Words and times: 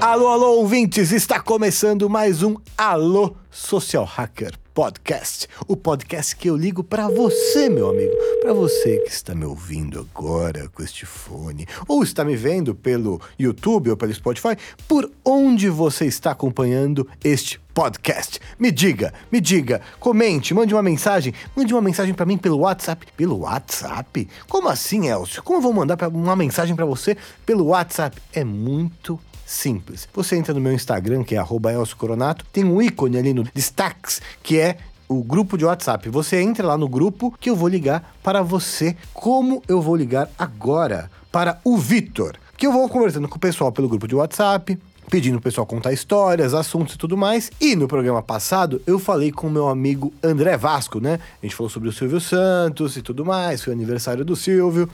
Alô, 0.00 0.26
alô, 0.26 0.56
ouvintes! 0.56 1.12
Está 1.12 1.38
começando 1.38 2.10
mais 2.10 2.42
um 2.42 2.56
Alô 2.76 3.36
Social 3.48 4.04
Hacker 4.04 4.65
Podcast. 4.76 5.48
O 5.66 5.74
podcast 5.74 6.36
que 6.36 6.50
eu 6.50 6.54
ligo 6.54 6.84
para 6.84 7.08
você, 7.08 7.66
meu 7.66 7.88
amigo. 7.88 8.12
Para 8.42 8.52
você 8.52 8.98
que 8.98 9.08
está 9.08 9.34
me 9.34 9.46
ouvindo 9.46 9.98
agora 9.98 10.68
com 10.68 10.82
este 10.82 11.06
fone, 11.06 11.66
ou 11.88 12.02
está 12.02 12.22
me 12.22 12.36
vendo 12.36 12.74
pelo 12.74 13.18
YouTube 13.38 13.88
ou 13.88 13.96
pelo 13.96 14.12
Spotify, 14.12 14.54
por 14.86 15.10
onde 15.24 15.70
você 15.70 16.04
está 16.04 16.32
acompanhando 16.32 17.08
este 17.24 17.58
podcast. 17.72 18.38
Me 18.58 18.70
diga, 18.70 19.14
me 19.32 19.40
diga, 19.40 19.80
comente, 19.98 20.52
mande 20.52 20.74
uma 20.74 20.82
mensagem, 20.82 21.32
mande 21.54 21.72
uma 21.72 21.82
mensagem 21.82 22.14
para 22.14 22.24
mim 22.26 22.36
pelo 22.36 22.58
WhatsApp. 22.58 23.06
Pelo 23.16 23.40
WhatsApp? 23.40 24.28
Como 24.46 24.68
assim, 24.68 25.08
Elcio? 25.08 25.42
Como 25.42 25.58
eu 25.58 25.62
vou 25.62 25.72
mandar 25.72 25.96
uma 26.08 26.36
mensagem 26.36 26.76
para 26.76 26.84
você 26.84 27.16
pelo 27.46 27.66
WhatsApp? 27.68 28.16
É 28.30 28.44
muito 28.44 29.18
simples. 29.46 30.08
Você 30.12 30.36
entra 30.36 30.52
no 30.52 30.60
meu 30.60 30.72
Instagram, 30.72 31.22
que 31.22 31.36
é 31.36 31.38
@elscoronato, 31.38 32.44
tem 32.52 32.64
um 32.64 32.82
ícone 32.82 33.16
ali 33.16 33.32
no 33.32 33.44
destaques, 33.54 34.20
que 34.42 34.58
é 34.58 34.76
o 35.08 35.22
grupo 35.22 35.56
de 35.56 35.64
WhatsApp. 35.64 36.08
Você 36.08 36.40
entra 36.42 36.66
lá 36.66 36.76
no 36.76 36.88
grupo 36.88 37.32
que 37.40 37.48
eu 37.48 37.56
vou 37.56 37.68
ligar 37.68 38.16
para 38.22 38.42
você. 38.42 38.96
Como 39.14 39.62
eu 39.68 39.80
vou 39.80 39.94
ligar 39.94 40.28
agora 40.36 41.10
para 41.30 41.60
o 41.64 41.78
Vitor? 41.78 42.36
Que 42.56 42.66
eu 42.66 42.72
vou 42.72 42.88
conversando 42.88 43.28
com 43.28 43.36
o 43.36 43.40
pessoal 43.40 43.70
pelo 43.70 43.88
grupo 43.88 44.08
de 44.08 44.16
WhatsApp, 44.16 44.76
pedindo 45.08 45.38
o 45.38 45.40
pessoal 45.40 45.66
contar 45.66 45.92
histórias, 45.92 46.54
assuntos 46.54 46.96
e 46.96 46.98
tudo 46.98 47.16
mais. 47.16 47.50
E 47.60 47.76
no 47.76 47.86
programa 47.86 48.22
passado 48.22 48.82
eu 48.86 48.98
falei 48.98 49.30
com 49.30 49.46
o 49.46 49.50
meu 49.50 49.68
amigo 49.68 50.12
André 50.22 50.56
Vasco, 50.56 50.98
né? 50.98 51.20
A 51.40 51.46
gente 51.46 51.54
falou 51.54 51.70
sobre 51.70 51.88
o 51.88 51.92
Silvio 51.92 52.20
Santos 52.20 52.96
e 52.96 53.02
tudo 53.02 53.24
mais, 53.24 53.62
foi 53.62 53.72
o 53.72 53.76
aniversário 53.76 54.24
do 54.24 54.34
Silvio. 54.34 54.88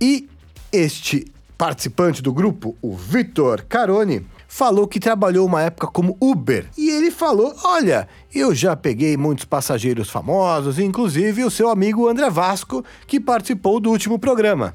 E 0.00 0.28
este 0.72 1.30
participante 1.62 2.20
do 2.20 2.32
grupo, 2.32 2.76
o 2.82 2.96
Vitor 2.96 3.64
Carone, 3.68 4.26
falou 4.48 4.88
que 4.88 4.98
trabalhou 4.98 5.46
uma 5.46 5.62
época 5.62 5.86
como 5.86 6.18
Uber. 6.20 6.68
E 6.76 6.90
ele 6.90 7.08
falou: 7.08 7.54
Olha, 7.62 8.08
eu 8.34 8.52
já 8.52 8.74
peguei 8.74 9.16
muitos 9.16 9.44
passageiros 9.44 10.10
famosos, 10.10 10.80
inclusive 10.80 11.44
o 11.44 11.50
seu 11.52 11.68
amigo 11.68 12.08
André 12.08 12.28
Vasco, 12.28 12.84
que 13.06 13.20
participou 13.20 13.78
do 13.78 13.90
último 13.90 14.18
programa. 14.18 14.74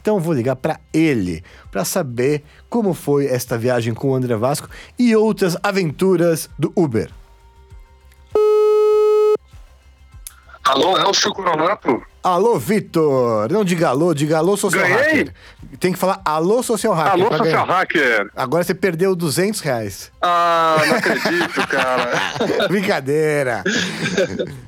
Então 0.00 0.18
vou 0.18 0.34
ligar 0.34 0.56
para 0.56 0.80
ele 0.92 1.40
para 1.70 1.84
saber 1.84 2.42
como 2.68 2.94
foi 2.94 3.26
esta 3.26 3.56
viagem 3.56 3.94
com 3.94 4.10
o 4.10 4.14
André 4.16 4.34
Vasco 4.34 4.68
e 4.98 5.14
outras 5.14 5.56
aventuras 5.62 6.50
do 6.58 6.72
Uber. 6.74 7.12
Alô, 10.64 10.98
é 10.98 11.06
o 11.06 11.14
Chocoronato? 11.14 12.02
Alô, 12.24 12.58
Vitor! 12.58 13.52
Não 13.52 13.62
diga 13.62 13.88
alô, 13.90 14.14
diga 14.14 14.38
alô, 14.38 14.56
social 14.56 14.82
Ganhei? 14.82 14.96
hacker. 14.96 15.32
Tem 15.78 15.92
que 15.92 15.98
falar 15.98 16.22
alô, 16.24 16.62
social 16.62 16.94
hacker. 16.94 17.12
Alô, 17.12 17.24
social 17.36 17.44
ganhar. 17.44 17.64
hacker? 17.66 18.30
Agora 18.34 18.64
você 18.64 18.72
perdeu 18.74 19.14
200 19.14 19.60
reais. 19.60 20.10
Ah, 20.22 20.78
não 20.86 20.96
acredito, 20.96 21.68
cara. 21.68 22.10
Brincadeira. 22.68 23.62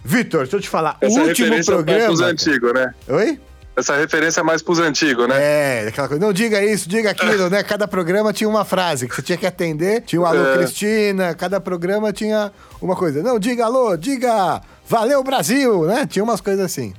Vitor, 0.05 0.43
deixa 0.43 0.57
eu 0.57 0.61
te 0.61 0.69
falar. 0.69 0.99
Essa 1.01 1.19
último 1.19 1.29
referência 1.29 1.47
é 1.47 1.49
mais 1.55 1.67
programa. 1.67 2.07
pros 2.09 2.21
antigos, 2.21 2.73
né? 2.75 2.95
Oi? 3.09 3.41
Essa 3.75 3.97
referência 3.97 4.41
é 4.41 4.43
mais 4.43 4.63
pros 4.63 4.79
antigos, 4.79 5.27
né? 5.27 5.37
É, 5.39 5.87
aquela 5.89 6.09
coisa. 6.09 6.23
Não 6.23 6.33
diga 6.35 6.63
isso, 6.63 6.87
diga 6.89 7.11
aquilo, 7.11 7.49
né? 7.49 7.63
Cada 7.63 7.89
programa 7.89 8.35
tinha 8.35 8.49
uma 8.49 8.65
frase 8.67 9.09
que 9.09 9.15
você 9.15 9.23
tinha 9.23 9.39
que 9.39 9.47
atender. 9.47 10.03
Tinha 10.03 10.21
o 10.21 10.27
alô, 10.27 10.45
É. 10.45 10.57
Cristina. 10.59 11.35
Cada 11.35 11.59
programa 11.59 12.13
tinha 12.13 12.53
uma 12.83 12.95
coisa. 12.97 13.23
Não, 13.23 13.39
diga 13.39 13.65
alô, 13.65 13.97
diga 13.97 14.61
valeu, 14.89 15.23
Brasil, 15.23 15.85
né? 15.87 16.07
Tinha 16.07 16.23
umas 16.23 16.41
coisas 16.41 16.65
assim. 16.65 16.95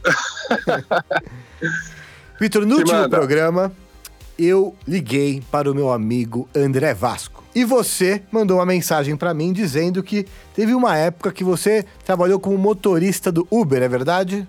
Vitor, 2.39 2.65
no 2.65 2.75
último 2.77 3.09
programa, 3.09 3.71
eu 4.37 4.75
liguei 4.87 5.42
para 5.52 5.71
o 5.71 5.75
meu 5.75 5.92
amigo 5.92 6.48
André 6.55 6.93
Vasco. 6.93 7.43
E 7.55 7.65
você 7.65 8.21
mandou 8.31 8.58
uma 8.58 8.65
mensagem 8.65 9.15
para 9.15 9.33
mim 9.33 9.52
dizendo 9.52 10.03
que 10.03 10.27
teve 10.53 10.75
uma 10.75 10.95
época 10.95 11.31
que 11.31 11.43
você 11.43 11.83
trabalhou 12.05 12.39
como 12.39 12.55
motorista 12.58 13.31
do 13.31 13.48
Uber, 13.49 13.81
é 13.81 13.87
verdade? 13.87 14.48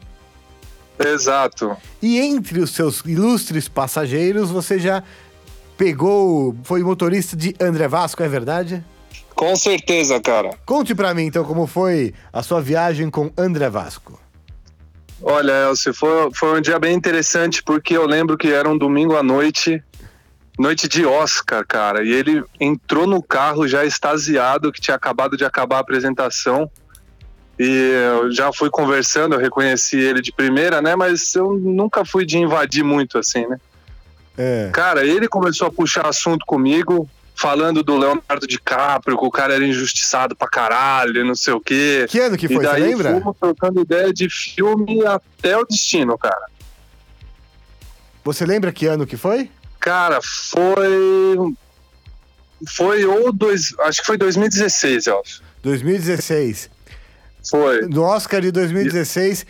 Exato. 0.98 1.76
E 2.02 2.18
entre 2.18 2.60
os 2.60 2.72
seus 2.72 3.00
ilustres 3.06 3.68
passageiros, 3.68 4.50
você 4.50 4.78
já 4.78 5.02
pegou, 5.78 6.54
foi 6.64 6.82
motorista 6.82 7.36
de 7.36 7.54
André 7.58 7.88
Vasco, 7.88 8.22
é 8.22 8.28
verdade? 8.28 8.84
Com 9.38 9.54
certeza, 9.54 10.20
cara. 10.20 10.50
Conte 10.66 10.96
pra 10.96 11.14
mim 11.14 11.26
então 11.26 11.44
como 11.44 11.64
foi 11.64 12.12
a 12.32 12.42
sua 12.42 12.60
viagem 12.60 13.08
com 13.08 13.30
André 13.38 13.70
Vasco. 13.70 14.18
Olha, 15.22 15.68
Elcio, 15.68 15.94
foi, 15.94 16.28
foi 16.34 16.58
um 16.58 16.60
dia 16.60 16.76
bem 16.76 16.92
interessante 16.92 17.62
porque 17.62 17.96
eu 17.96 18.04
lembro 18.04 18.36
que 18.36 18.52
era 18.52 18.68
um 18.68 18.76
domingo 18.76 19.16
à 19.16 19.22
noite, 19.22 19.80
noite 20.58 20.88
de 20.88 21.06
Oscar, 21.06 21.64
cara. 21.64 22.04
E 22.04 22.10
ele 22.10 22.42
entrou 22.58 23.06
no 23.06 23.22
carro 23.22 23.68
já 23.68 23.84
extasiado, 23.84 24.72
que 24.72 24.80
tinha 24.80 24.96
acabado 24.96 25.36
de 25.36 25.44
acabar 25.44 25.76
a 25.76 25.80
apresentação. 25.82 26.68
E 27.56 27.92
eu 28.16 28.32
já 28.32 28.52
fui 28.52 28.70
conversando, 28.70 29.36
eu 29.36 29.40
reconheci 29.40 29.98
ele 29.98 30.20
de 30.20 30.32
primeira, 30.32 30.82
né? 30.82 30.96
Mas 30.96 31.32
eu 31.36 31.52
nunca 31.52 32.04
fui 32.04 32.26
de 32.26 32.38
invadir 32.38 32.82
muito 32.82 33.16
assim, 33.16 33.46
né? 33.46 33.56
É. 34.36 34.70
Cara, 34.72 35.06
ele 35.06 35.28
começou 35.28 35.68
a 35.68 35.70
puxar 35.70 36.06
assunto 36.06 36.44
comigo, 36.44 37.08
falando 37.38 37.84
do 37.84 37.96
Leonardo 37.96 38.46
DiCaprio, 38.48 39.16
que 39.16 39.24
o 39.24 39.30
cara 39.30 39.54
era 39.54 39.64
injustiçado 39.64 40.34
pra 40.34 40.48
caralho, 40.48 41.24
não 41.24 41.36
sei 41.36 41.54
o 41.54 41.60
quê. 41.60 42.04
Que 42.08 42.18
ano 42.18 42.36
que 42.36 42.46
e 42.46 42.48
foi, 42.48 42.56
você 42.56 42.66
daí 42.66 42.82
lembra? 42.82 43.20
fomos 43.20 43.36
trocando 43.38 43.80
ideia 43.80 44.12
de 44.12 44.28
filme 44.28 45.06
até 45.06 45.56
o 45.56 45.64
destino, 45.64 46.18
cara. 46.18 46.46
Você 48.24 48.44
lembra 48.44 48.72
que 48.72 48.86
ano 48.86 49.06
que 49.06 49.16
foi? 49.16 49.48
Cara, 49.78 50.18
foi. 50.20 51.54
Foi 52.66 53.04
ou 53.04 53.32
dois. 53.32 53.72
Acho 53.80 54.00
que 54.00 54.06
foi 54.06 54.18
2016, 54.18 55.06
eu 55.06 55.20
acho. 55.20 55.40
2016. 55.62 56.68
Foi. 57.48 57.82
No 57.82 58.02
Oscar 58.02 58.40
de 58.40 58.50
2016. 58.50 59.46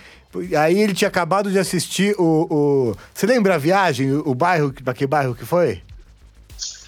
Aí 0.59 0.79
ele 0.79 0.93
tinha 0.93 1.09
acabado 1.09 1.51
de 1.51 1.59
assistir 1.59 2.15
o. 2.19 2.47
o... 2.51 2.97
Você 3.15 3.27
lembra 3.27 3.55
a 3.55 3.59
viagem? 3.59 4.13
O, 4.13 4.29
o 4.29 4.35
bairro. 4.35 4.75
Pra 4.85 4.93
que 4.93 5.07
bairro 5.07 5.35
que 5.35 5.47
foi? 5.47 5.83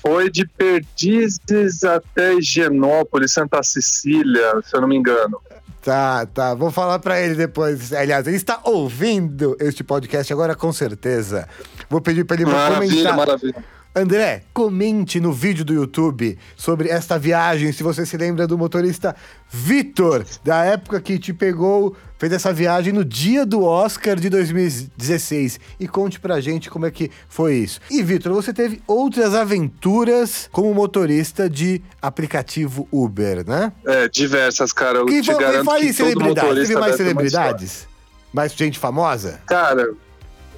Foi 0.02 0.30
de 0.30 0.46
Perdizes 0.46 1.84
até 1.84 2.34
Higienópolis, 2.34 3.32
Santa 3.32 3.62
Cecília, 3.62 4.60
se 4.64 4.74
eu 4.74 4.80
não 4.80 4.88
me 4.88 4.96
engano. 4.96 5.40
Tá, 5.82 6.26
tá. 6.26 6.54
Vou 6.54 6.70
falar 6.70 6.98
pra 6.98 7.20
ele 7.20 7.34
depois. 7.34 7.92
Aliás, 7.92 8.26
ele 8.26 8.36
está 8.36 8.60
ouvindo 8.64 9.56
este 9.60 9.82
podcast 9.82 10.30
agora 10.32 10.54
com 10.54 10.72
certeza. 10.72 11.48
Vou 11.88 12.00
pedir 12.00 12.24
pra 12.24 12.36
ele 12.36 12.44
Maravilha, 12.44 12.92
comentar. 12.92 13.16
maravilha. 13.16 13.64
André, 13.94 14.44
comente 14.54 15.18
no 15.18 15.32
vídeo 15.32 15.64
do 15.64 15.74
YouTube 15.74 16.38
sobre 16.56 16.88
esta 16.88 17.18
viagem, 17.18 17.72
se 17.72 17.82
você 17.82 18.06
se 18.06 18.16
lembra 18.16 18.46
do 18.46 18.56
motorista 18.56 19.16
Vitor, 19.50 20.24
da 20.44 20.64
época 20.64 21.00
que 21.00 21.18
te 21.18 21.34
pegou, 21.34 21.96
fez 22.16 22.32
essa 22.32 22.52
viagem 22.52 22.92
no 22.92 23.04
dia 23.04 23.44
do 23.44 23.64
Oscar 23.64 24.14
de 24.14 24.30
2016. 24.30 25.58
E 25.80 25.88
conte 25.88 26.20
pra 26.20 26.40
gente 26.40 26.70
como 26.70 26.86
é 26.86 26.90
que 26.92 27.10
foi 27.28 27.56
isso. 27.56 27.80
E 27.90 28.00
Vitor, 28.00 28.32
você 28.32 28.52
teve 28.52 28.80
outras 28.86 29.34
aventuras 29.34 30.48
como 30.52 30.72
motorista 30.72 31.50
de 31.50 31.82
aplicativo 32.00 32.86
Uber, 32.92 33.44
né? 33.44 33.72
É, 33.84 34.08
diversas, 34.08 34.72
cara. 34.72 34.98
Eu 34.98 35.06
Que 35.06 35.20
te 35.20 35.34
garanto 35.34 35.64
fale 35.64 35.86
que 35.86 35.92
celebridades. 35.92 36.68
Teve 36.68 36.78
mais 36.78 36.94
celebridades? 36.94 37.88
Mais 38.32 38.52
gente 38.52 38.78
famosa? 38.78 39.40
Cara, 39.46 39.92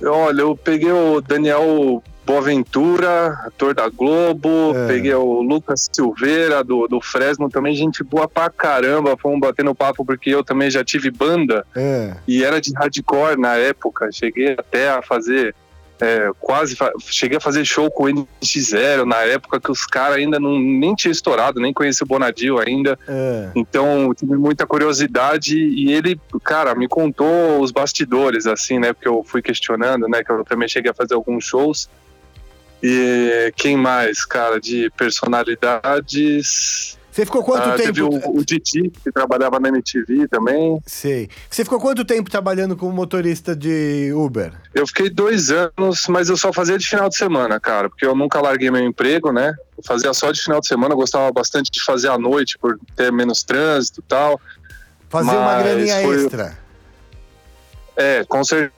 olha, 0.02 0.42
eu 0.42 0.54
peguei 0.54 0.92
o 0.92 1.22
Daniel 1.22 2.02
Boaventura, 2.24 3.38
ator 3.46 3.74
da 3.74 3.88
Globo, 3.88 4.72
É. 4.74 4.86
peguei 4.86 5.14
o 5.14 5.42
Lucas 5.42 5.88
Silveira, 5.92 6.62
do, 6.62 6.86
do 6.86 7.00
Fresno, 7.00 7.48
também 7.48 7.74
gente 7.74 8.02
boa 8.04 8.28
pra 8.28 8.48
caramba, 8.50 9.16
fomos 9.16 9.40
batendo 9.40 9.74
papo 9.74 10.04
porque 10.04 10.30
eu 10.30 10.44
também 10.44 10.70
já 10.70 10.84
tive 10.84 11.10
banda 11.10 11.66
É. 11.74 12.14
e 12.26 12.44
era 12.44 12.60
de 12.60 12.72
hardcore 12.74 13.38
na 13.38 13.56
época, 13.56 14.10
cheguei 14.12 14.52
até 14.52 14.90
a 14.90 15.02
fazer, 15.02 15.54
é, 16.00 16.30
quase, 16.40 16.76
cheguei 17.06 17.36
a 17.38 17.40
fazer 17.40 17.64
show 17.64 17.90
com 17.90 18.04
o 18.04 18.06
NX0 18.08 19.04
na 19.04 19.18
época 19.22 19.60
que 19.60 19.70
os 19.70 19.84
caras 19.84 20.16
ainda 20.16 20.38
não, 20.40 20.58
nem 20.58 20.94
tinha 20.94 21.12
estourado, 21.12 21.60
nem 21.60 21.72
conhecia 21.72 22.04
o 22.04 22.08
Bonadil 22.08 22.58
ainda, 22.58 22.98
é. 23.08 23.50
então, 23.54 24.12
tive 24.14 24.36
muita 24.36 24.66
curiosidade 24.66 25.56
e 25.56 25.92
ele, 25.92 26.20
cara, 26.44 26.74
me 26.74 26.88
contou 26.88 27.60
os 27.60 27.70
bastidores, 27.70 28.46
assim, 28.46 28.78
né? 28.78 28.92
Porque 28.92 29.08
eu 29.08 29.22
fui 29.24 29.42
questionando, 29.42 30.08
né? 30.08 30.22
Que 30.24 30.32
eu 30.32 30.44
também 30.44 30.68
cheguei 30.68 30.90
a 30.90 30.94
fazer 30.94 31.14
alguns 31.14 31.44
shows. 31.44 31.88
E 32.82 33.52
quem 33.56 33.76
mais, 33.76 34.24
cara, 34.24 34.60
de 34.60 34.90
personalidades? 34.96 36.98
Você 37.12 37.26
ficou 37.26 37.44
quanto 37.44 37.68
Ah, 37.68 37.76
Teve 37.76 37.92
tempo? 38.02 38.28
o, 38.30 38.38
o 38.38 38.44
Didi, 38.44 38.88
que 38.90 39.12
trabalhava 39.12 39.60
na 39.60 39.68
MTV 39.68 40.26
também. 40.28 40.80
Sei. 40.86 41.28
Você 41.50 41.62
ficou 41.62 41.78
quanto 41.78 42.06
tempo 42.06 42.30
trabalhando 42.30 42.74
como 42.74 42.90
motorista 42.90 43.54
de 43.54 44.10
Uber? 44.14 44.50
Eu 44.74 44.86
fiquei 44.86 45.10
dois 45.10 45.50
anos, 45.50 46.06
mas 46.08 46.30
eu 46.30 46.38
só 46.38 46.50
fazia 46.54 46.78
de 46.78 46.86
final 46.88 47.10
de 47.10 47.16
semana, 47.16 47.60
cara, 47.60 47.90
porque 47.90 48.06
eu 48.06 48.14
nunca 48.16 48.40
larguei 48.40 48.70
meu 48.70 48.82
emprego, 48.82 49.30
né? 49.30 49.52
Eu 49.76 49.84
fazia 49.84 50.12
só 50.14 50.32
de 50.32 50.40
final 50.42 50.58
de 50.60 50.66
semana, 50.66 50.94
eu 50.94 50.98
gostava 50.98 51.30
bastante 51.30 51.70
de 51.70 51.84
fazer 51.84 52.08
à 52.08 52.16
noite, 52.16 52.56
por 52.58 52.78
ter 52.96 53.12
menos 53.12 53.42
trânsito 53.42 54.00
e 54.00 54.04
tal. 54.04 54.40
Fazer 55.10 55.32
uma 55.36 55.62
graninha 55.62 56.00
foi- 56.00 56.16
extra. 56.24 56.58
É, 57.94 58.24
com 58.24 58.42
certeza. 58.42 58.72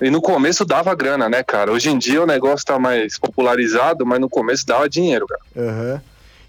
E 0.00 0.10
no 0.10 0.20
começo 0.20 0.64
dava 0.64 0.94
grana, 0.94 1.28
né, 1.28 1.42
cara? 1.42 1.70
Hoje 1.72 1.90
em 1.90 1.98
dia 1.98 2.22
o 2.22 2.26
negócio 2.26 2.64
tá 2.64 2.78
mais 2.78 3.18
popularizado, 3.18 4.04
mas 4.06 4.20
no 4.20 4.28
começo 4.28 4.66
dava 4.66 4.88
dinheiro, 4.88 5.26
cara. 5.26 5.40
Aham. 5.56 6.02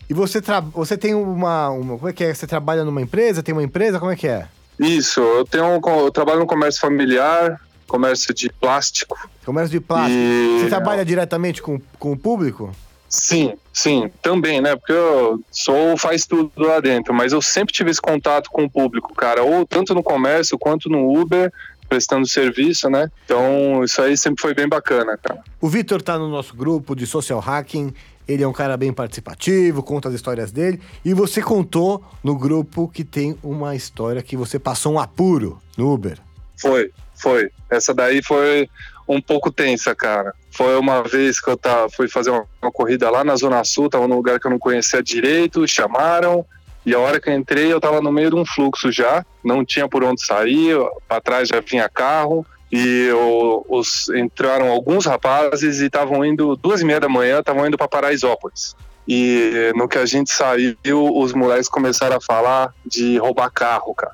E 0.09 0.13
você, 0.13 0.41
tra... 0.41 0.59
você 0.59 0.97
tem 0.97 1.13
uma, 1.13 1.69
uma. 1.69 1.97
Como 1.97 2.09
é 2.09 2.13
que 2.13 2.23
é? 2.23 2.33
Você 2.33 2.45
trabalha 2.47 2.83
numa 2.83 3.01
empresa? 3.01 3.41
Tem 3.43 3.53
uma 3.53 3.63
empresa? 3.63 3.99
Como 3.99 4.11
é 4.11 4.15
que 4.15 4.27
é? 4.27 4.47
Isso, 4.79 5.19
eu 5.21 5.45
tenho 5.45 5.65
um, 5.65 5.79
eu 5.99 6.11
trabalho 6.11 6.39
no 6.39 6.45
comércio 6.47 6.81
familiar, 6.81 7.59
comércio 7.87 8.33
de 8.33 8.49
plástico. 8.51 9.17
Comércio 9.45 9.71
de 9.71 9.79
plástico. 9.79 10.17
E- 10.17 10.59
Você 10.61 10.69
trabalha 10.69 11.05
diretamente 11.05 11.61
com, 11.61 11.79
com 11.99 12.11
o 12.13 12.17
público? 12.17 12.71
Sim, 13.07 13.53
sim, 13.73 14.09
também, 14.21 14.61
né? 14.61 14.75
Porque 14.75 14.93
eu 14.93 15.39
sou 15.51 15.97
faz 15.97 16.25
tudo 16.25 16.49
lá 16.57 16.79
dentro, 16.79 17.13
mas 17.13 17.33
eu 17.33 17.41
sempre 17.41 17.73
tive 17.73 17.91
esse 17.91 18.01
contato 18.01 18.49
com 18.49 18.63
o 18.63 18.69
público, 18.69 19.13
cara, 19.13 19.43
ou 19.43 19.65
tanto 19.65 19.93
no 19.93 20.01
comércio 20.01 20.57
quanto 20.57 20.89
no 20.89 21.13
Uber, 21.21 21.51
prestando 21.91 22.25
serviço, 22.25 22.89
né? 22.89 23.11
Então, 23.25 23.83
isso 23.83 24.01
aí 24.01 24.15
sempre 24.15 24.41
foi 24.41 24.53
bem 24.53 24.65
bacana, 24.65 25.17
cara. 25.17 25.43
O 25.59 25.67
Vitor 25.67 26.01
tá 26.01 26.17
no 26.17 26.29
nosso 26.29 26.55
grupo 26.55 26.95
de 26.95 27.05
social 27.05 27.41
hacking. 27.41 27.93
Ele 28.25 28.43
é 28.43 28.47
um 28.47 28.53
cara 28.53 28.77
bem 28.77 28.93
participativo, 28.93 29.83
conta 29.83 30.07
as 30.07 30.15
histórias 30.15 30.53
dele. 30.53 30.79
E 31.03 31.13
você 31.13 31.41
contou 31.41 32.01
no 32.23 32.33
grupo 32.37 32.87
que 32.87 33.03
tem 33.03 33.37
uma 33.43 33.75
história 33.75 34.21
que 34.21 34.37
você 34.37 34.57
passou 34.57 34.93
um 34.93 34.99
apuro 35.01 35.61
no 35.77 35.93
Uber. 35.93 36.17
Foi, 36.57 36.91
foi. 37.13 37.51
Essa 37.69 37.93
daí 37.93 38.23
foi 38.23 38.69
um 39.05 39.21
pouco 39.21 39.51
tensa, 39.51 39.93
cara. 39.93 40.33
Foi 40.49 40.77
uma 40.77 41.03
vez 41.03 41.41
que 41.41 41.49
eu 41.49 41.57
tava, 41.57 41.89
fui 41.89 42.07
fazer 42.07 42.29
uma, 42.29 42.45
uma 42.61 42.71
corrida 42.71 43.09
lá 43.09 43.21
na 43.21 43.35
Zona 43.35 43.65
Sul, 43.65 43.89
tava 43.89 44.07
num 44.07 44.15
lugar 44.15 44.39
que 44.39 44.47
eu 44.47 44.51
não 44.51 44.59
conhecia 44.59 45.03
direito, 45.03 45.67
chamaram, 45.67 46.45
e 46.85 46.93
a 46.95 46.99
hora 46.99 47.19
que 47.19 47.29
eu 47.29 47.33
entrei, 47.33 47.71
eu 47.71 47.79
tava 47.79 48.01
no 48.01 48.11
meio 48.11 48.29
de 48.29 48.35
um 48.35 48.45
fluxo 48.45 48.91
já, 48.91 49.25
não 49.43 49.63
tinha 49.65 49.87
por 49.87 50.03
onde 50.03 50.25
sair, 50.25 50.75
pra 51.07 51.21
trás 51.21 51.47
já 51.49 51.59
vinha 51.61 51.87
carro, 51.89 52.45
e 52.71 53.09
o- 53.11 53.65
os, 53.69 54.07
entraram 54.09 54.69
alguns 54.71 55.05
rapazes 55.05 55.79
e 55.81 55.85
estavam 55.85 56.23
indo, 56.23 56.55
duas 56.55 56.81
e 56.81 56.85
meia 56.85 56.99
da 56.99 57.09
manhã, 57.09 57.39
estavam 57.39 57.67
indo 57.67 57.77
para 57.77 57.87
Paraisópolis. 57.87 58.75
E 59.07 59.71
no 59.75 59.87
que 59.89 59.97
a 59.97 60.05
gente 60.05 60.31
saiu, 60.31 60.75
os 61.17 61.33
moleques 61.33 61.67
começaram 61.67 62.15
a 62.17 62.21
falar 62.21 62.73
de 62.85 63.17
roubar 63.17 63.49
carro, 63.51 63.93
cara. 63.93 64.13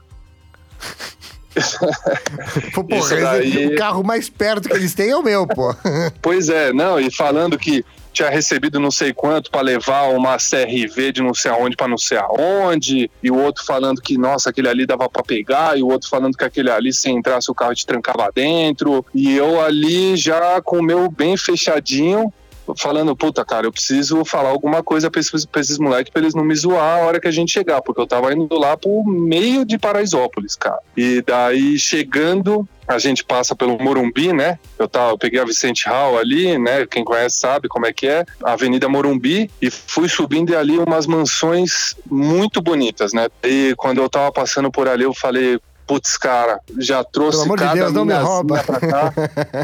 Pô, 2.73 2.83
daí- 3.21 3.67
o 3.67 3.75
carro 3.75 4.03
mais 4.03 4.29
perto 4.29 4.69
que 4.69 4.75
eles 4.75 4.93
têm 4.93 5.09
é 5.09 5.17
o 5.17 5.23
meu, 5.23 5.45
pô. 5.47 5.75
Pois 6.21 6.49
é, 6.49 6.71
não, 6.71 6.99
e 6.99 7.11
falando 7.11 7.57
que 7.57 7.83
tinha 8.17 8.29
recebido 8.29 8.79
não 8.79 8.89
sei 8.89 9.13
quanto 9.13 9.51
para 9.51 9.61
levar 9.61 10.09
uma 10.09 10.37
CRV 10.37 11.11
de 11.11 11.21
não 11.21 11.35
sei 11.35 11.51
aonde 11.51 11.75
para 11.75 11.87
não 11.87 11.97
sei 11.97 12.17
aonde, 12.17 13.11
e 13.21 13.29
o 13.29 13.37
outro 13.37 13.63
falando 13.63 14.01
que, 14.01 14.17
nossa, 14.17 14.49
aquele 14.49 14.67
ali 14.67 14.87
dava 14.87 15.07
para 15.07 15.23
pegar, 15.23 15.77
e 15.77 15.83
o 15.83 15.87
outro 15.87 16.09
falando 16.09 16.35
que 16.35 16.43
aquele 16.43 16.71
ali, 16.71 16.91
se 16.91 17.11
entrasse 17.11 17.51
o 17.51 17.55
carro 17.55 17.75
te 17.75 17.85
trancava 17.85 18.31
dentro, 18.33 19.05
e 19.13 19.35
eu 19.35 19.61
ali 19.61 20.15
já 20.15 20.59
com 20.61 20.79
o 20.79 20.83
meu 20.83 21.11
bem 21.11 21.37
fechadinho, 21.37 22.33
falando, 22.75 23.15
puta, 23.15 23.45
cara, 23.45 23.67
eu 23.67 23.71
preciso 23.71 24.23
falar 24.25 24.49
alguma 24.49 24.83
coisa 24.83 25.09
pra 25.09 25.19
esses, 25.19 25.45
pra 25.45 25.61
esses 25.61 25.77
moleques 25.77 26.11
pra 26.11 26.21
eles 26.21 26.33
não 26.33 26.43
me 26.43 26.55
zoar 26.55 26.99
a 26.99 27.05
hora 27.05 27.19
que 27.19 27.27
a 27.27 27.31
gente 27.31 27.51
chegar, 27.51 27.81
porque 27.81 28.01
eu 28.01 28.07
tava 28.07 28.33
indo 28.33 28.57
lá 28.57 28.75
pro 28.75 29.03
meio 29.03 29.65
de 29.65 29.77
Paraisópolis, 29.77 30.55
cara. 30.55 30.79
E 30.95 31.21
daí 31.21 31.77
chegando, 31.77 32.67
a 32.87 32.97
gente 32.97 33.23
passa 33.23 33.55
pelo 33.55 33.77
Morumbi, 33.77 34.31
né? 34.31 34.57
Eu, 34.79 34.87
tava, 34.87 35.11
eu 35.11 35.17
peguei 35.17 35.39
a 35.39 35.45
Vicente 35.45 35.87
Hall 35.87 36.17
ali, 36.17 36.57
né? 36.57 36.85
Quem 36.85 37.03
conhece 37.03 37.37
sabe 37.37 37.67
como 37.67 37.85
é 37.85 37.91
que 37.91 38.07
é, 38.07 38.25
a 38.43 38.53
Avenida 38.53 38.87
Morumbi, 38.87 39.51
e 39.61 39.69
fui 39.69 40.07
subindo 40.07 40.51
e 40.51 40.55
ali 40.55 40.77
umas 40.77 41.05
mansões 41.05 41.95
muito 42.09 42.61
bonitas, 42.61 43.11
né? 43.13 43.27
E 43.43 43.73
quando 43.77 44.01
eu 44.01 44.09
tava 44.09 44.31
passando 44.31 44.71
por 44.71 44.87
ali, 44.87 45.03
eu 45.03 45.13
falei, 45.13 45.59
putz, 45.87 46.17
cara, 46.17 46.59
já 46.79 47.03
trouxe 47.03 47.43
Pelo 47.43 47.55
de 47.55 47.63
cada 47.63 47.73
Deus, 47.75 47.93
não 47.93 48.05
me 48.05 48.13
minazinha 48.13 48.33
rouba. 48.33 48.63
pra 48.63 48.79
cá. 48.79 49.13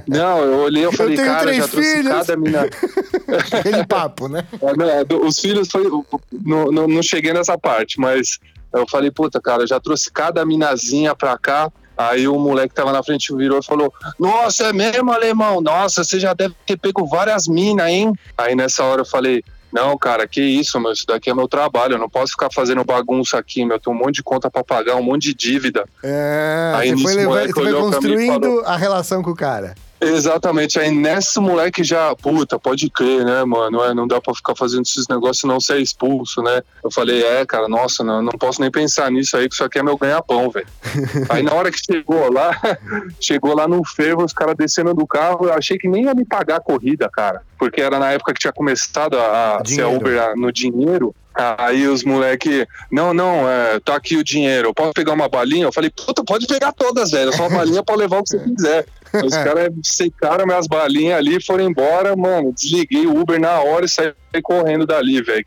Não, 0.08 0.40
eu 0.40 0.60
olhei, 0.60 0.86
eu 0.86 0.92
falei, 0.94 1.16
tenho 1.18 1.28
cara, 1.28 1.54
já 1.54 1.68
trouxe 1.68 1.96
filhos. 1.98 2.14
cada 2.14 2.38
mina. 2.38 2.62
Aquele 3.52 3.86
papo, 3.86 4.28
né? 4.28 4.46
É, 4.62 4.76
não, 4.76 5.06
do- 5.06 5.26
Os 5.26 5.40
filhos 5.40 5.70
foi. 5.70 5.84
Não, 6.32 6.72
não, 6.72 6.88
não 6.88 7.04
cheguei 7.04 7.34
nessa 7.34 7.58
parte, 7.58 8.00
mas 8.00 8.40
eu 8.74 8.86
falei, 8.90 9.12
puta, 9.12 9.40
cara, 9.42 9.68
já 9.68 9.80
trouxe 9.80 10.12
cada 10.12 10.46
minazinha 10.46 11.14
pra 11.16 11.38
cá. 11.38 11.72
Aí 11.96 12.28
o 12.28 12.40
moleque 12.40 12.70
que 12.70 12.76
tava 12.76 12.92
na 12.92 13.04
frente 13.04 13.36
virou 13.36 13.60
e 13.60 13.64
falou: 13.64 13.94
Nossa, 14.20 14.64
é 14.70 14.74
mesmo, 14.74 15.12
alemão? 15.12 15.62
Nossa, 15.62 16.04
você 16.04 16.20
já 16.20 16.34
deve 16.34 16.56
ter 16.66 16.76
pego 16.76 17.06
várias 17.06 17.48
minas, 17.48 17.86
hein? 17.88 18.12
Aí 18.36 18.56
nessa 18.56 18.84
hora 18.84 19.02
eu 19.02 19.06
falei: 19.06 19.44
Não, 19.74 19.98
cara, 19.98 20.28
que 20.28 20.40
isso, 20.40 20.80
meu, 20.80 20.92
isso 20.92 21.06
daqui 21.08 21.32
é 21.32 21.34
meu 21.34 21.48
trabalho. 21.48 21.96
Eu 21.96 22.00
não 22.00 22.08
posso 22.08 22.34
ficar 22.34 22.50
fazendo 22.54 22.84
bagunça 22.84 23.40
aqui, 23.40 23.66
meu. 23.66 23.78
Eu 23.78 23.80
tenho 23.80 23.96
um 23.96 24.00
monte 24.00 24.16
de 24.16 24.24
conta 24.24 24.50
pra 24.50 24.64
pagar, 24.64 24.96
um 24.96 25.04
monte 25.04 25.24
de 25.24 25.34
dívida. 25.34 25.84
É, 26.04 26.74
Aí 26.76 26.92
você 26.92 27.02
foi, 27.02 27.14
levando, 27.16 27.48
você 27.48 27.54
foi 27.54 27.74
construindo 27.74 28.62
a 28.66 28.78
relação 28.78 29.24
com 29.24 29.32
o 29.32 29.36
cara. 29.36 29.74
Exatamente, 30.04 30.80
aí 30.80 30.92
nessa 30.92 31.40
moleque 31.40 31.84
já, 31.84 32.16
puta, 32.16 32.60
pode 32.60 32.90
crer, 32.90 33.26
né, 33.26 33.44
mano? 33.44 33.84
É, 33.84 33.94
não 33.94 34.08
dá 34.08 34.20
pra 34.20 34.34
ficar 34.34 34.56
fazendo 34.56 34.84
esses 34.84 35.08
negócios 35.08 35.44
e 35.44 35.48
não 35.48 35.60
ser 35.60 35.80
expulso, 35.80 36.42
né? 36.42 36.62
Eu 36.84 36.92
falei, 36.92 37.24
é, 37.24 37.46
cara, 37.46 37.68
nossa, 37.68 38.04
não, 38.04 38.22
não 38.22 38.34
posso 38.34 38.62
nem 38.62 38.70
pensar 38.70 39.10
nisso 39.12 39.38
aí, 39.38 39.48
que 39.48 39.56
isso 39.56 39.64
aqui 39.64 39.80
é 39.80 39.84
meu 39.84 39.98
ganha-pão, 39.98 40.50
velho. 40.50 40.68
aí 41.30 41.42
na 41.42 41.54
hora 41.54 41.72
que 41.72 41.80
chegou 41.80 42.32
lá, 42.32 42.60
chegou 43.20 43.56
lá 43.56 43.68
no 43.68 43.84
fervo, 43.86 44.24
os 44.24 44.34
caras 44.34 44.56
descendo 44.56 44.94
do 44.94 45.08
carro, 45.08 45.48
eu 45.48 45.54
achei 45.54 45.78
que 45.78 45.88
nem 45.88 46.06
ia 46.06 46.14
me 46.14 46.26
pagar 46.26 46.58
a 46.58 46.62
corrida, 46.62 47.10
cara. 47.10 47.42
Porque 47.58 47.82
era 47.82 47.98
na 47.98 48.12
época 48.12 48.34
que 48.34 48.40
tinha 48.40 48.54
começado 48.54 49.18
a, 49.18 49.58
a 49.58 49.66
ser 49.66 49.84
a. 49.84 49.88
Uber 49.88 50.34
no 50.36 50.52
dinheiro. 50.52 51.16
Aí 51.36 51.88
os 51.88 52.04
moleque, 52.04 52.68
não, 52.92 53.14
não, 53.14 53.50
é, 53.50 53.80
tá 53.80 53.96
aqui 53.96 54.18
o 54.18 54.24
dinheiro, 54.24 54.70
eu 54.70 54.74
posso 54.74 54.94
pegar 54.94 55.14
uma 55.14 55.28
balinha? 55.28 55.66
Eu 55.66 55.74
falei, 55.74 55.90
puta, 55.90 56.24
pode 56.24 56.46
pegar 56.46 56.72
todas, 56.72 57.12
velho, 57.12 57.36
só 57.36 57.48
uma 57.48 57.58
balinha 57.58 57.84
pra 57.84 57.96
levar 57.96 58.20
o 58.20 58.24
que 58.24 58.30
você 58.30 58.40
quiser. 58.40 58.86
Os 59.24 59.34
caras 59.36 59.70
secaram 59.84 60.46
minhas 60.46 60.68
balinhas 60.68 61.18
ali, 61.18 61.44
foram 61.44 61.64
embora, 61.64 62.16
mano, 62.16 62.54
desliguei 62.54 63.08
o 63.08 63.20
Uber 63.20 63.40
na 63.40 63.60
hora 63.62 63.86
e 63.86 63.90
saí 63.90 64.14
correndo 64.44 64.86
dali, 64.86 65.22
velho, 65.24 65.44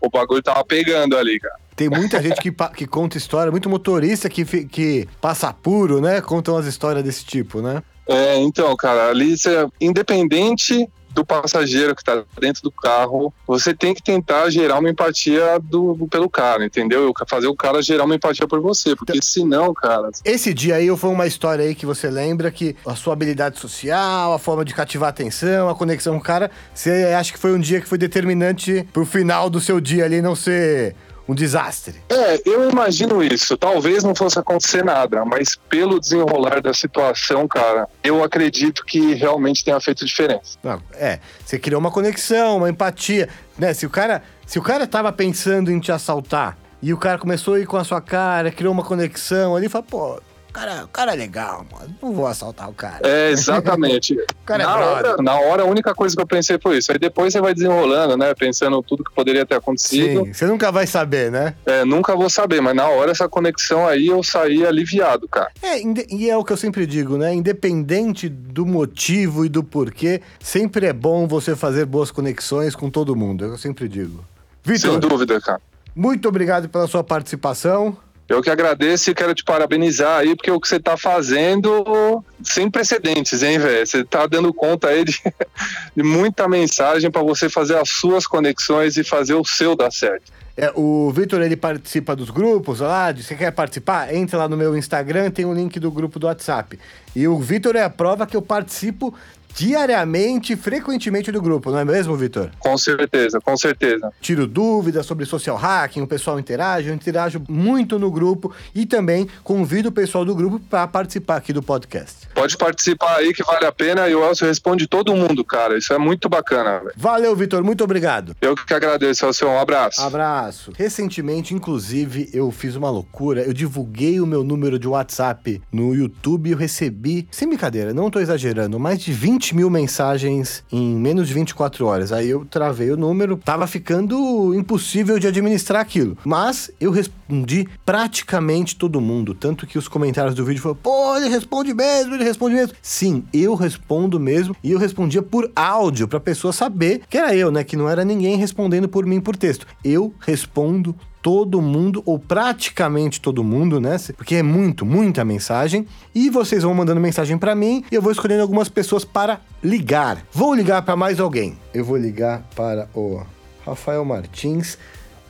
o 0.00 0.10
bagulho 0.10 0.42
tava 0.42 0.64
pegando 0.64 1.16
ali, 1.16 1.40
cara. 1.40 1.54
Tem 1.74 1.88
muita 1.88 2.22
gente 2.22 2.40
que, 2.42 2.52
que 2.76 2.86
conta 2.86 3.16
história, 3.16 3.50
muito 3.50 3.70
motorista 3.70 4.28
que, 4.28 4.44
que 4.44 5.08
passa 5.20 5.50
puro, 5.52 5.98
né? 6.00 6.20
Contam 6.20 6.56
as 6.58 6.66
histórias 6.66 7.02
desse 7.02 7.24
tipo, 7.24 7.62
né? 7.62 7.82
É, 8.06 8.36
então, 8.36 8.76
cara, 8.76 9.08
ali 9.08 9.38
você, 9.38 9.66
independente 9.80 10.86
do 11.12 11.24
passageiro 11.24 11.94
que 11.94 12.04
tá 12.04 12.22
dentro 12.40 12.62
do 12.62 12.70
carro, 12.70 13.32
você 13.46 13.74
tem 13.74 13.94
que 13.94 14.02
tentar 14.02 14.48
gerar 14.50 14.78
uma 14.78 14.90
empatia 14.90 15.58
do, 15.62 16.08
pelo 16.10 16.28
cara, 16.28 16.64
entendeu? 16.64 17.12
Fazer 17.28 17.46
o 17.46 17.54
cara 17.54 17.82
gerar 17.82 18.04
uma 18.04 18.14
empatia 18.14 18.46
por 18.46 18.60
você, 18.60 18.96
porque 18.96 19.18
senão, 19.22 19.72
cara, 19.74 20.10
Esse 20.24 20.54
dia 20.54 20.76
aí 20.76 20.94
foi 20.96 21.10
uma 21.10 21.26
história 21.26 21.64
aí 21.64 21.74
que 21.74 21.86
você 21.86 22.10
lembra 22.10 22.50
que 22.50 22.76
a 22.86 22.94
sua 22.94 23.12
habilidade 23.12 23.58
social, 23.58 24.32
a 24.32 24.38
forma 24.38 24.64
de 24.64 24.74
cativar 24.74 25.08
a 25.08 25.10
atenção, 25.10 25.68
a 25.68 25.74
conexão 25.74 26.14
com 26.14 26.20
o 26.20 26.22
cara, 26.22 26.50
você 26.74 27.14
acha 27.18 27.32
que 27.32 27.38
foi 27.38 27.52
um 27.52 27.60
dia 27.60 27.80
que 27.80 27.88
foi 27.88 27.98
determinante 27.98 28.86
pro 28.92 29.04
final 29.04 29.50
do 29.50 29.60
seu 29.60 29.80
dia 29.80 30.04
ali 30.04 30.20
não 30.20 30.34
ser 30.34 30.94
um 31.28 31.34
desastre. 31.34 32.02
É, 32.08 32.40
eu 32.44 32.70
imagino 32.70 33.22
isso. 33.22 33.56
Talvez 33.56 34.02
não 34.02 34.14
fosse 34.14 34.38
acontecer 34.38 34.84
nada, 34.84 35.24
mas 35.24 35.56
pelo 35.68 36.00
desenrolar 36.00 36.60
da 36.60 36.74
situação, 36.74 37.46
cara, 37.46 37.88
eu 38.02 38.22
acredito 38.22 38.84
que 38.84 39.14
realmente 39.14 39.64
tenha 39.64 39.80
feito 39.80 40.04
diferença. 40.04 40.58
Não, 40.62 40.82
é, 40.94 41.20
você 41.44 41.58
criou 41.58 41.80
uma 41.80 41.90
conexão, 41.90 42.58
uma 42.58 42.70
empatia, 42.70 43.28
né? 43.58 43.72
Se 43.74 43.86
o 43.86 43.90
cara, 43.90 44.22
se 44.46 44.58
o 44.58 44.62
cara 44.62 44.86
tava 44.86 45.12
pensando 45.12 45.70
em 45.70 45.78
te 45.78 45.92
assaltar 45.92 46.56
e 46.82 46.92
o 46.92 46.96
cara 46.96 47.18
começou 47.18 47.54
a 47.54 47.60
ir 47.60 47.66
com 47.66 47.76
a 47.76 47.84
sua 47.84 48.00
cara, 48.00 48.50
criou 48.50 48.72
uma 48.72 48.84
conexão 48.84 49.54
ali, 49.54 49.68
fala, 49.68 49.84
pô, 49.84 50.20
cara, 50.52 50.84
o 50.84 50.88
cara 50.88 51.12
é 51.12 51.16
legal, 51.16 51.64
mano, 51.72 51.94
não 52.02 52.12
vou 52.12 52.26
assaltar 52.26 52.68
o 52.68 52.72
cara. 52.72 53.00
É, 53.02 53.30
exatamente. 53.30 54.16
cara 54.44 54.62
é 54.62 54.66
na, 54.66 54.76
brother. 54.76 55.12
hora, 55.12 55.22
na 55.22 55.34
hora, 55.40 55.62
a 55.62 55.66
única 55.66 55.94
coisa 55.94 56.14
que 56.14 56.22
eu 56.22 56.26
pensei 56.26 56.58
foi 56.60 56.78
isso. 56.78 56.90
Aí 56.92 56.98
depois 56.98 57.32
você 57.32 57.40
vai 57.40 57.54
desenrolando, 57.54 58.16
né? 58.16 58.34
Pensando 58.34 58.82
tudo 58.82 59.04
que 59.04 59.12
poderia 59.14 59.46
ter 59.46 59.56
acontecido. 59.56 60.24
Sim, 60.24 60.32
você 60.32 60.46
nunca 60.46 60.72
vai 60.72 60.86
saber, 60.86 61.30
né? 61.30 61.54
É, 61.64 61.84
nunca 61.84 62.16
vou 62.16 62.28
saber, 62.28 62.60
mas 62.60 62.74
na 62.74 62.88
hora 62.88 63.10
essa 63.10 63.28
conexão 63.28 63.86
aí 63.86 64.08
eu 64.08 64.22
saí 64.22 64.66
aliviado, 64.66 65.28
cara. 65.28 65.50
É, 65.62 65.80
e 66.12 66.28
é 66.28 66.36
o 66.36 66.44
que 66.44 66.52
eu 66.52 66.56
sempre 66.56 66.86
digo, 66.86 67.16
né? 67.16 67.32
Independente 67.32 68.28
do 68.28 68.66
motivo 68.66 69.44
e 69.44 69.48
do 69.48 69.62
porquê, 69.62 70.20
sempre 70.40 70.86
é 70.86 70.92
bom 70.92 71.26
você 71.26 71.54
fazer 71.54 71.84
boas 71.86 72.10
conexões 72.10 72.74
com 72.74 72.90
todo 72.90 73.14
mundo, 73.14 73.44
é 73.44 73.48
o 73.48 73.52
eu 73.52 73.58
sempre 73.58 73.88
digo. 73.88 74.24
Sem 74.64 74.74
Vitor, 74.74 74.98
dúvida, 74.98 75.40
cara. 75.40 75.60
muito 75.94 76.28
obrigado 76.28 76.68
pela 76.68 76.86
sua 76.86 77.02
participação. 77.02 77.96
Eu 78.30 78.40
que 78.40 78.48
agradeço 78.48 79.10
e 79.10 79.14
quero 79.14 79.34
te 79.34 79.42
parabenizar 79.42 80.20
aí, 80.20 80.36
porque 80.36 80.52
o 80.52 80.60
que 80.60 80.68
você 80.68 80.78
tá 80.78 80.96
fazendo 80.96 82.22
sem 82.44 82.70
precedentes, 82.70 83.42
hein, 83.42 83.58
velho? 83.58 83.84
Você 83.84 84.04
tá 84.04 84.24
dando 84.24 84.54
conta 84.54 84.86
aí 84.86 85.04
de, 85.04 85.20
de 85.96 86.02
muita 86.04 86.46
mensagem 86.46 87.10
para 87.10 87.24
você 87.24 87.48
fazer 87.48 87.76
as 87.76 87.90
suas 87.90 88.28
conexões 88.28 88.96
e 88.96 89.02
fazer 89.02 89.34
o 89.34 89.44
seu 89.44 89.74
dar 89.74 89.90
certo. 89.90 90.30
É, 90.56 90.70
o 90.76 91.10
Vitor, 91.10 91.42
ele 91.42 91.56
participa 91.56 92.14
dos 92.14 92.30
grupos 92.30 92.78
lá, 92.78 93.10
de- 93.10 93.24
você 93.24 93.34
quer 93.34 93.50
participar? 93.50 94.14
Entra 94.14 94.38
lá 94.38 94.48
no 94.48 94.56
meu 94.56 94.76
Instagram, 94.76 95.30
tem 95.32 95.44
o 95.44 95.52
link 95.52 95.80
do 95.80 95.90
grupo 95.90 96.20
do 96.20 96.28
WhatsApp. 96.28 96.78
E 97.16 97.26
o 97.26 97.36
Vitor 97.36 97.74
é 97.74 97.82
a 97.82 97.90
prova 97.90 98.26
que 98.28 98.36
eu 98.36 98.42
participo 98.42 99.12
diariamente, 99.54 100.56
frequentemente 100.56 101.30
do 101.30 101.40
grupo, 101.40 101.70
não 101.70 101.78
é 101.78 101.84
mesmo, 101.84 102.16
Vitor? 102.16 102.50
Com 102.58 102.76
certeza, 102.76 103.40
com 103.40 103.56
certeza. 103.56 104.12
Tiro 104.20 104.46
dúvidas 104.46 105.06
sobre 105.06 105.24
social 105.26 105.56
hacking, 105.56 106.02
o 106.02 106.06
pessoal 106.06 106.38
interage, 106.38 106.88
eu 106.88 106.94
interajo 106.94 107.42
muito 107.48 107.98
no 107.98 108.10
grupo 108.10 108.52
e 108.74 108.86
também 108.86 109.28
convido 109.42 109.88
o 109.88 109.92
pessoal 109.92 110.24
do 110.24 110.34
grupo 110.34 110.60
para 110.60 110.86
participar 110.86 111.36
aqui 111.36 111.52
do 111.52 111.62
podcast. 111.62 112.28
Pode 112.34 112.56
participar 112.56 113.16
aí 113.16 113.32
que 113.32 113.42
vale 113.42 113.66
a 113.66 113.72
pena 113.72 114.08
e 114.08 114.14
o 114.14 114.24
Elcio 114.24 114.46
responde 114.46 114.86
todo 114.86 115.14
mundo, 115.14 115.44
cara. 115.44 115.76
Isso 115.76 115.92
é 115.92 115.98
muito 115.98 116.28
bacana, 116.28 116.78
velho. 116.78 116.92
Valeu, 116.96 117.34
Vitor, 117.34 117.62
muito 117.64 117.82
obrigado. 117.82 118.36
Eu 118.40 118.54
que 118.54 118.74
agradeço, 118.74 119.24
Elcio. 119.26 119.48
Um 119.48 119.58
abraço. 119.58 120.00
Abraço. 120.00 120.72
Recentemente, 120.76 121.54
inclusive, 121.54 122.30
eu 122.32 122.50
fiz 122.50 122.76
uma 122.76 122.90
loucura. 122.90 123.42
Eu 123.42 123.52
divulguei 123.52 124.20
o 124.20 124.26
meu 124.26 124.44
número 124.44 124.78
de 124.78 124.86
WhatsApp 124.86 125.60
no 125.72 125.94
YouTube 125.94 126.48
e 126.48 126.52
eu 126.52 126.58
recebi, 126.58 127.26
sem 127.30 127.48
brincadeira, 127.48 127.92
não 127.92 128.10
tô 128.10 128.20
exagerando, 128.20 128.78
mais 128.78 129.00
de 129.00 129.12
20 129.12 129.39
mil 129.54 129.70
mensagens 129.70 130.62
em 130.70 130.94
menos 130.94 131.26
de 131.26 131.34
24 131.34 131.86
horas. 131.86 132.12
Aí 132.12 132.28
eu 132.28 132.44
travei 132.44 132.90
o 132.90 132.96
número, 132.96 133.36
tava 133.36 133.66
ficando 133.66 134.54
impossível 134.54 135.18
de 135.18 135.26
administrar 135.26 135.80
aquilo. 135.80 136.16
Mas 136.24 136.70
eu 136.80 136.90
respondi 136.90 137.66
praticamente 137.84 138.76
todo 138.76 139.00
mundo. 139.00 139.34
Tanto 139.34 139.66
que 139.66 139.78
os 139.78 139.88
comentários 139.88 140.34
do 140.34 140.44
vídeo 140.44 140.62
foram, 140.62 140.76
pô, 140.76 141.16
ele 141.16 141.28
responde 141.28 141.72
mesmo, 141.72 142.14
ele 142.14 142.24
responde 142.24 142.54
mesmo. 142.54 142.74
Sim, 142.82 143.24
eu 143.32 143.54
respondo 143.54 144.20
mesmo. 144.20 144.54
E 144.62 144.72
eu 144.72 144.78
respondia 144.78 145.22
por 145.22 145.50
áudio, 145.56 146.06
pra 146.06 146.20
pessoa 146.20 146.52
saber 146.52 147.02
que 147.08 147.18
era 147.18 147.34
eu, 147.34 147.50
né? 147.50 147.64
Que 147.64 147.76
não 147.76 147.88
era 147.88 148.04
ninguém 148.04 148.36
respondendo 148.36 148.88
por 148.88 149.06
mim 149.06 149.20
por 149.20 149.36
texto. 149.36 149.66
Eu 149.82 150.14
respondo 150.20 150.94
todo 151.22 151.60
mundo, 151.60 152.02
ou 152.06 152.18
praticamente 152.18 153.20
todo 153.20 153.44
mundo, 153.44 153.80
né? 153.80 153.96
Porque 154.16 154.36
é 154.36 154.42
muito, 154.42 154.84
muita 154.86 155.24
mensagem. 155.24 155.86
E 156.14 156.30
vocês 156.30 156.62
vão 156.62 156.74
mandando 156.74 157.00
mensagem 157.00 157.36
para 157.36 157.54
mim 157.54 157.84
e 157.90 157.94
eu 157.94 158.02
vou 158.02 158.12
escolhendo 158.12 158.42
algumas 158.42 158.68
pessoas 158.68 159.04
para 159.04 159.40
ligar. 159.62 160.24
Vou 160.32 160.54
ligar 160.54 160.82
para 160.82 160.96
mais 160.96 161.20
alguém. 161.20 161.58
Eu 161.74 161.84
vou 161.84 161.96
ligar 161.96 162.42
para 162.54 162.88
o 162.94 163.22
Rafael 163.64 164.04
Martins 164.04 164.78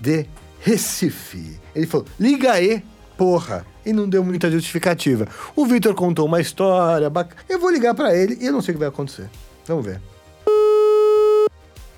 de 0.00 0.26
Recife. 0.60 1.58
Ele 1.74 1.86
falou: 1.86 2.06
liga 2.18 2.52
aí, 2.52 2.82
porra. 3.16 3.66
E 3.84 3.94
não 3.94 4.06
deu 4.06 4.22
muita 4.22 4.50
justificativa. 4.50 5.26
O 5.56 5.64
Vitor 5.64 5.94
contou 5.94 6.26
uma 6.26 6.40
história 6.40 7.08
bacana. 7.08 7.40
Eu 7.48 7.58
vou 7.58 7.70
ligar 7.70 7.94
para 7.94 8.14
ele 8.14 8.36
e 8.40 8.46
eu 8.46 8.52
não 8.52 8.60
sei 8.60 8.72
o 8.72 8.74
que 8.74 8.78
vai 8.78 8.88
acontecer. 8.88 9.28
Vamos 9.66 9.86
ver. 9.86 10.00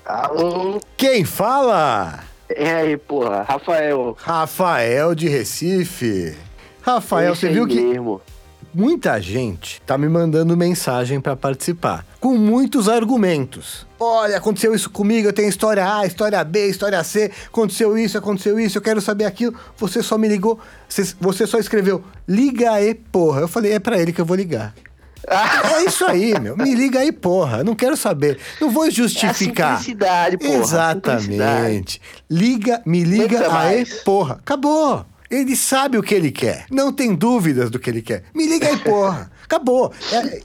Alô? 0.05 0.79
Quem 0.95 1.25
fala? 1.25 2.23
E 2.57 2.63
aí, 2.65 2.97
porra? 2.97 3.43
Rafael. 3.43 4.17
Rafael 4.19 5.15
de 5.15 5.27
Recife. 5.27 6.35
Rafael, 6.81 7.31
Esse 7.33 7.41
você 7.41 7.49
viu 7.49 7.65
que 7.65 7.79
mesmo. 7.79 8.21
muita 8.73 9.19
gente 9.21 9.81
tá 9.85 9.97
me 9.97 10.07
mandando 10.09 10.55
mensagem 10.57 11.21
para 11.21 11.35
participar, 11.35 12.05
com 12.19 12.35
muitos 12.35 12.89
argumentos. 12.89 13.87
Olha, 13.99 14.35
aconteceu 14.35 14.75
isso 14.75 14.89
comigo, 14.89 15.27
eu 15.29 15.33
tenho 15.33 15.47
história 15.47 15.97
A, 15.97 16.05
história 16.05 16.43
B, 16.43 16.67
história 16.67 17.01
C, 17.03 17.31
aconteceu 17.47 17.97
isso, 17.97 18.17
aconteceu 18.17 18.59
isso, 18.59 18.77
eu 18.77 18.81
quero 18.81 18.99
saber 18.99 19.23
aquilo. 19.25 19.55
Você 19.77 20.03
só 20.03 20.17
me 20.17 20.27
ligou, 20.27 20.59
você, 20.89 21.03
você 21.21 21.47
só 21.47 21.57
escreveu, 21.57 22.03
liga 22.27 22.71
aí, 22.71 22.93
porra. 22.93 23.41
Eu 23.41 23.47
falei, 23.47 23.71
é 23.71 23.79
para 23.79 23.97
ele 23.97 24.11
que 24.11 24.19
eu 24.19 24.25
vou 24.25 24.35
ligar. 24.35 24.73
É 25.27 25.85
isso 25.85 26.05
aí, 26.05 26.37
meu. 26.39 26.57
Me 26.57 26.73
liga 26.75 26.99
aí, 26.99 27.11
porra. 27.11 27.63
Não 27.63 27.75
quero 27.75 27.95
saber. 27.95 28.37
Não 28.59 28.69
vou 28.69 28.89
justificar. 28.91 29.71
É 29.71 29.73
a 29.73 29.77
simplicidade, 29.77 30.37
porra. 30.37 30.53
Exatamente. 30.55 32.01
Liga, 32.29 32.81
me 32.85 33.03
liga 33.03 33.55
aí, 33.57 33.85
porra. 34.03 34.35
Acabou. 34.35 35.05
Ele 35.31 35.55
sabe 35.55 35.97
o 35.97 36.03
que 36.03 36.13
ele 36.13 36.31
quer. 36.31 36.65
Não 36.69 36.91
tem 36.91 37.15
dúvidas 37.15 37.69
do 37.71 37.79
que 37.79 37.89
ele 37.89 38.01
quer. 38.01 38.23
Me 38.35 38.45
liga 38.45 38.67
aí, 38.67 38.77
porra. 38.77 39.31
Acabou. 39.43 39.91
É- 40.11 40.41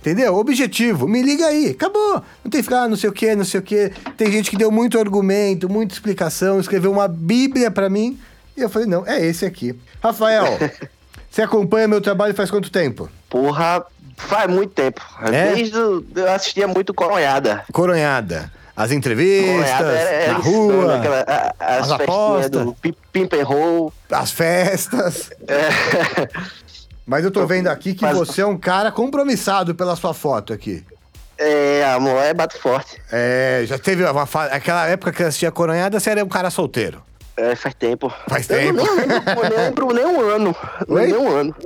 Entendeu? 0.00 0.34
Objetivo. 0.34 1.08
Me 1.08 1.22
liga 1.22 1.46
aí. 1.46 1.70
Acabou. 1.70 2.22
Não 2.44 2.50
tem 2.50 2.60
que 2.60 2.64
ficar, 2.64 2.82
ah, 2.82 2.88
não 2.88 2.96
sei 2.96 3.08
o 3.08 3.12
que, 3.12 3.34
não 3.34 3.44
sei 3.44 3.60
o 3.60 3.62
que. 3.62 3.90
Tem 4.18 4.30
gente 4.30 4.50
que 4.50 4.56
deu 4.58 4.70
muito 4.70 4.98
argumento, 4.98 5.66
muita 5.70 5.94
explicação, 5.94 6.60
escreveu 6.60 6.92
uma 6.92 7.08
bíblia 7.08 7.70
pra 7.70 7.88
mim. 7.88 8.18
E 8.54 8.60
eu 8.60 8.68
falei, 8.68 8.86
não, 8.86 9.06
é 9.06 9.24
esse 9.24 9.46
aqui. 9.46 9.74
Rafael, 10.02 10.44
você 11.30 11.40
acompanha 11.40 11.88
meu 11.88 12.02
trabalho 12.02 12.34
faz 12.34 12.50
quanto 12.50 12.70
tempo? 12.70 13.08
Porra, 13.34 13.84
faz 14.16 14.48
muito 14.48 14.72
tempo. 14.74 15.00
É? 15.22 15.54
Desde 15.54 15.76
eu 15.76 16.04
assistia 16.32 16.68
muito 16.68 16.94
Coronhada. 16.94 17.64
Coronhada. 17.72 18.48
As 18.76 18.92
entrevistas, 18.92 19.50
Coronhada 19.70 19.90
era, 19.90 20.10
na 20.10 20.22
era 20.22 20.32
rua, 20.34 20.96
aquela, 20.98 21.20
a- 21.26 21.54
as, 21.58 21.90
as 21.90 21.90
apostas. 22.00 22.50
do 22.50 23.92
as 24.12 24.30
festas. 24.30 25.30
É, 25.48 26.28
Mas 27.04 27.24
eu 27.24 27.30
tô 27.32 27.44
vendo 27.44 27.66
aqui 27.66 27.92
que 27.92 28.04
Mas- 28.04 28.16
você 28.16 28.40
é 28.42 28.46
um 28.46 28.56
cara 28.56 28.92
compromissado 28.92 29.74
pela 29.74 29.96
sua 29.96 30.14
foto 30.14 30.52
aqui. 30.52 30.84
é, 31.36 31.84
amor, 31.92 32.22
é 32.22 32.32
bato 32.32 32.56
forte. 32.56 33.02
É, 33.10 33.64
já 33.66 33.76
teve 33.80 34.04
uma 34.04 34.26
fase. 34.26 34.54
Aquela 34.54 34.86
época 34.86 35.10
que 35.10 35.18
você 35.18 35.24
assistia 35.24 35.50
Coronhada, 35.50 35.98
você 35.98 36.10
era 36.10 36.24
um 36.24 36.28
cara 36.28 36.50
solteiro. 36.50 37.02
É, 37.36 37.56
faz 37.56 37.74
tempo. 37.74 38.14
Faz 38.28 38.48
eu 38.48 38.56
tempo. 38.58 38.74
não 38.74 38.94
nem 38.96 39.06
lembro, 39.08 39.56
lembro 39.56 39.92
nem 39.92 40.06
um 40.06 40.20
ano. 40.20 40.56
Não 40.86 40.96
Oi? 40.96 41.06
nem 41.08 41.16
um 41.16 41.28
ano. 41.36 41.56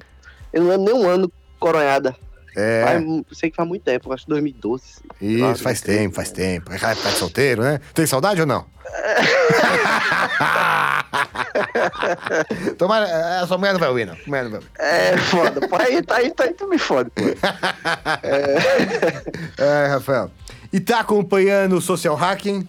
Eu 0.50 0.62
não 0.62 0.70
lembro 0.70 0.84
nem 0.87 0.94
um 0.94 1.08
ano 1.10 1.32
Coronhada. 1.58 2.14
É, 2.56 2.82
Faz, 2.84 3.04
sei 3.38 3.50
que 3.50 3.56
faz 3.56 3.68
muito 3.68 3.82
tempo, 3.82 4.12
acho 4.12 4.24
que 4.24 4.30
2012. 4.30 4.84
sei 5.20 5.36
lá, 5.38 5.52
isso, 5.52 5.62
faz 5.62 5.80
não 5.80 5.86
sei. 5.86 5.98
tempo, 5.98 6.14
faz 6.16 6.32
tempo. 6.32 6.72
Aquela 6.72 6.92
época 6.92 7.10
de 7.10 7.16
solteiro, 7.16 7.62
né? 7.62 7.80
Tem 7.94 8.06
saudade 8.06 8.40
ou 8.40 8.46
não? 8.46 8.66
Tomara, 12.76 13.40
a 13.42 13.46
sua 13.46 13.58
mulher 13.58 13.72
não 13.74 13.80
vai 13.80 13.88
ouvir, 13.88 14.06
não. 14.06 14.16
Mulher 14.26 14.44
não 14.44 14.50
vai 14.50 14.60
ouvir. 14.60 14.70
É, 14.78 15.16
foda. 15.18 15.68
Pô, 15.68 15.76
aí, 15.76 16.02
tá 16.02 16.16
aí, 16.16 16.30
tá 16.32 16.44
aí, 16.44 16.54
tu 16.54 16.66
me 16.68 16.78
fode, 16.78 17.10
pô. 17.10 17.22
É, 19.62 19.86
Rafael. 19.88 20.30
E 20.72 20.80
tá 20.80 21.00
acompanhando 21.00 21.76
o 21.76 21.80
social 21.80 22.14
hacking? 22.14 22.66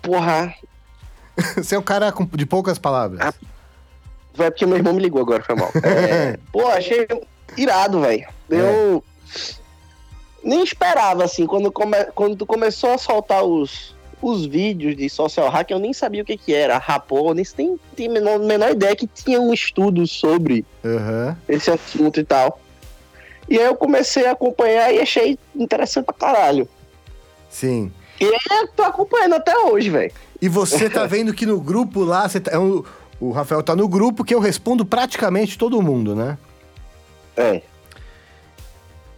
Porra, 0.00 0.54
Você 1.56 1.74
é 1.74 1.78
um 1.78 1.82
cara 1.82 2.12
de 2.32 2.46
poucas 2.46 2.78
palavras. 2.78 3.20
Ah, 3.20 3.34
vai 4.34 4.50
porque 4.50 4.66
meu 4.66 4.76
irmão 4.76 4.94
me 4.94 5.02
ligou 5.02 5.20
agora, 5.20 5.42
foi 5.42 5.54
mal. 5.54 5.70
É, 5.82 6.38
pô, 6.52 6.66
achei 6.68 7.06
irado, 7.56 8.00
velho. 8.00 8.26
Eu 8.48 9.02
nem 10.42 10.62
esperava, 10.62 11.24
assim, 11.24 11.46
quando, 11.46 11.70
come, 11.72 12.04
quando 12.14 12.36
tu 12.36 12.46
começou 12.46 12.92
a 12.92 12.98
soltar 12.98 13.42
os, 13.42 13.94
os 14.22 14.46
vídeos 14.46 14.96
de 14.96 15.08
social 15.10 15.48
hack, 15.48 15.70
eu 15.70 15.78
nem 15.78 15.92
sabia 15.92 16.22
o 16.22 16.24
que 16.24 16.36
que 16.36 16.54
era. 16.54 16.78
Rapô, 16.78 17.34
nem, 17.34 17.44
tinha 17.96 18.08
a 18.10 18.12
menor, 18.12 18.38
menor 18.38 18.70
ideia 18.70 18.94
que 18.94 19.06
tinha 19.06 19.40
um 19.40 19.52
estudo 19.52 20.06
sobre 20.06 20.64
Aham. 20.84 21.36
esse 21.48 21.70
assunto 21.70 22.20
e 22.20 22.24
tal. 22.24 22.60
E 23.48 23.58
aí 23.58 23.64
eu 23.66 23.76
comecei 23.76 24.26
a 24.26 24.32
acompanhar 24.32 24.92
e 24.92 25.00
achei 25.00 25.38
interessante 25.54 26.04
pra 26.04 26.14
caralho. 26.14 26.68
Sim. 27.50 27.92
E 28.20 28.24
aí 28.24 28.38
eu 28.62 28.68
tô 28.68 28.82
acompanhando 28.82 29.34
até 29.34 29.56
hoje, 29.58 29.90
velho. 29.90 30.12
E 30.40 30.48
você 30.48 30.88
tá 30.90 31.06
vendo 31.06 31.32
que 31.34 31.46
no 31.46 31.60
grupo 31.60 32.02
lá, 32.04 32.28
você 32.28 32.40
tá- 32.40 32.52
é 32.52 32.58
o 32.58 33.30
Rafael 33.30 33.62
tá 33.62 33.74
no 33.74 33.88
grupo 33.88 34.22
que 34.24 34.34
eu 34.34 34.40
respondo 34.40 34.84
praticamente 34.84 35.56
todo 35.56 35.80
mundo, 35.80 36.14
né? 36.14 36.36
É. 37.36 37.62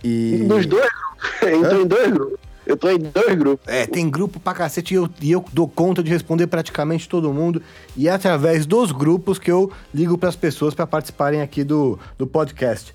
E. 0.02 0.44
Dos 0.46 0.66
dois 0.66 0.66
grupos. 0.66 0.98
Eu 1.42 1.68
tô 1.68 1.76
em 1.80 1.86
dois 1.86 2.12
grupos. 2.12 2.38
Eu 2.66 2.76
tô 2.76 2.90
em 2.90 2.98
dois 2.98 3.34
grupos. 3.34 3.66
É, 3.66 3.86
tem 3.86 4.10
grupo 4.10 4.38
pra 4.38 4.52
cacete 4.52 4.92
e 4.92 4.96
eu, 4.98 5.08
e 5.22 5.32
eu 5.32 5.42
dou 5.54 5.66
conta 5.66 6.02
de 6.02 6.10
responder 6.10 6.46
praticamente 6.48 7.08
todo 7.08 7.32
mundo. 7.32 7.62
E 7.96 8.08
é 8.08 8.10
através 8.10 8.66
dos 8.66 8.92
grupos 8.92 9.38
que 9.38 9.50
eu 9.50 9.72
ligo 9.92 10.18
pras 10.18 10.36
pessoas 10.36 10.74
pra 10.74 10.86
participarem 10.86 11.40
aqui 11.40 11.64
do, 11.64 11.98
do 12.18 12.26
podcast. 12.26 12.94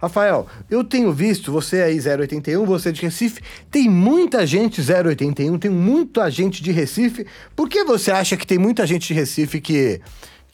Rafael, 0.00 0.46
eu 0.70 0.84
tenho 0.84 1.12
visto, 1.12 1.50
você 1.50 1.82
aí 1.82 1.98
081, 1.98 2.64
você 2.64 2.92
de 2.92 3.02
Recife, 3.02 3.42
tem 3.68 3.88
muita 3.90 4.46
gente 4.46 4.80
081, 4.80 5.58
tem 5.58 5.70
muita 5.70 6.30
gente 6.30 6.62
de 6.62 6.70
Recife. 6.70 7.26
Por 7.56 7.68
que 7.68 7.82
você 7.82 8.12
acha 8.12 8.36
que 8.36 8.46
tem 8.46 8.58
muita 8.58 8.86
gente 8.86 9.08
de 9.08 9.14
Recife 9.14 9.60
que, 9.60 10.00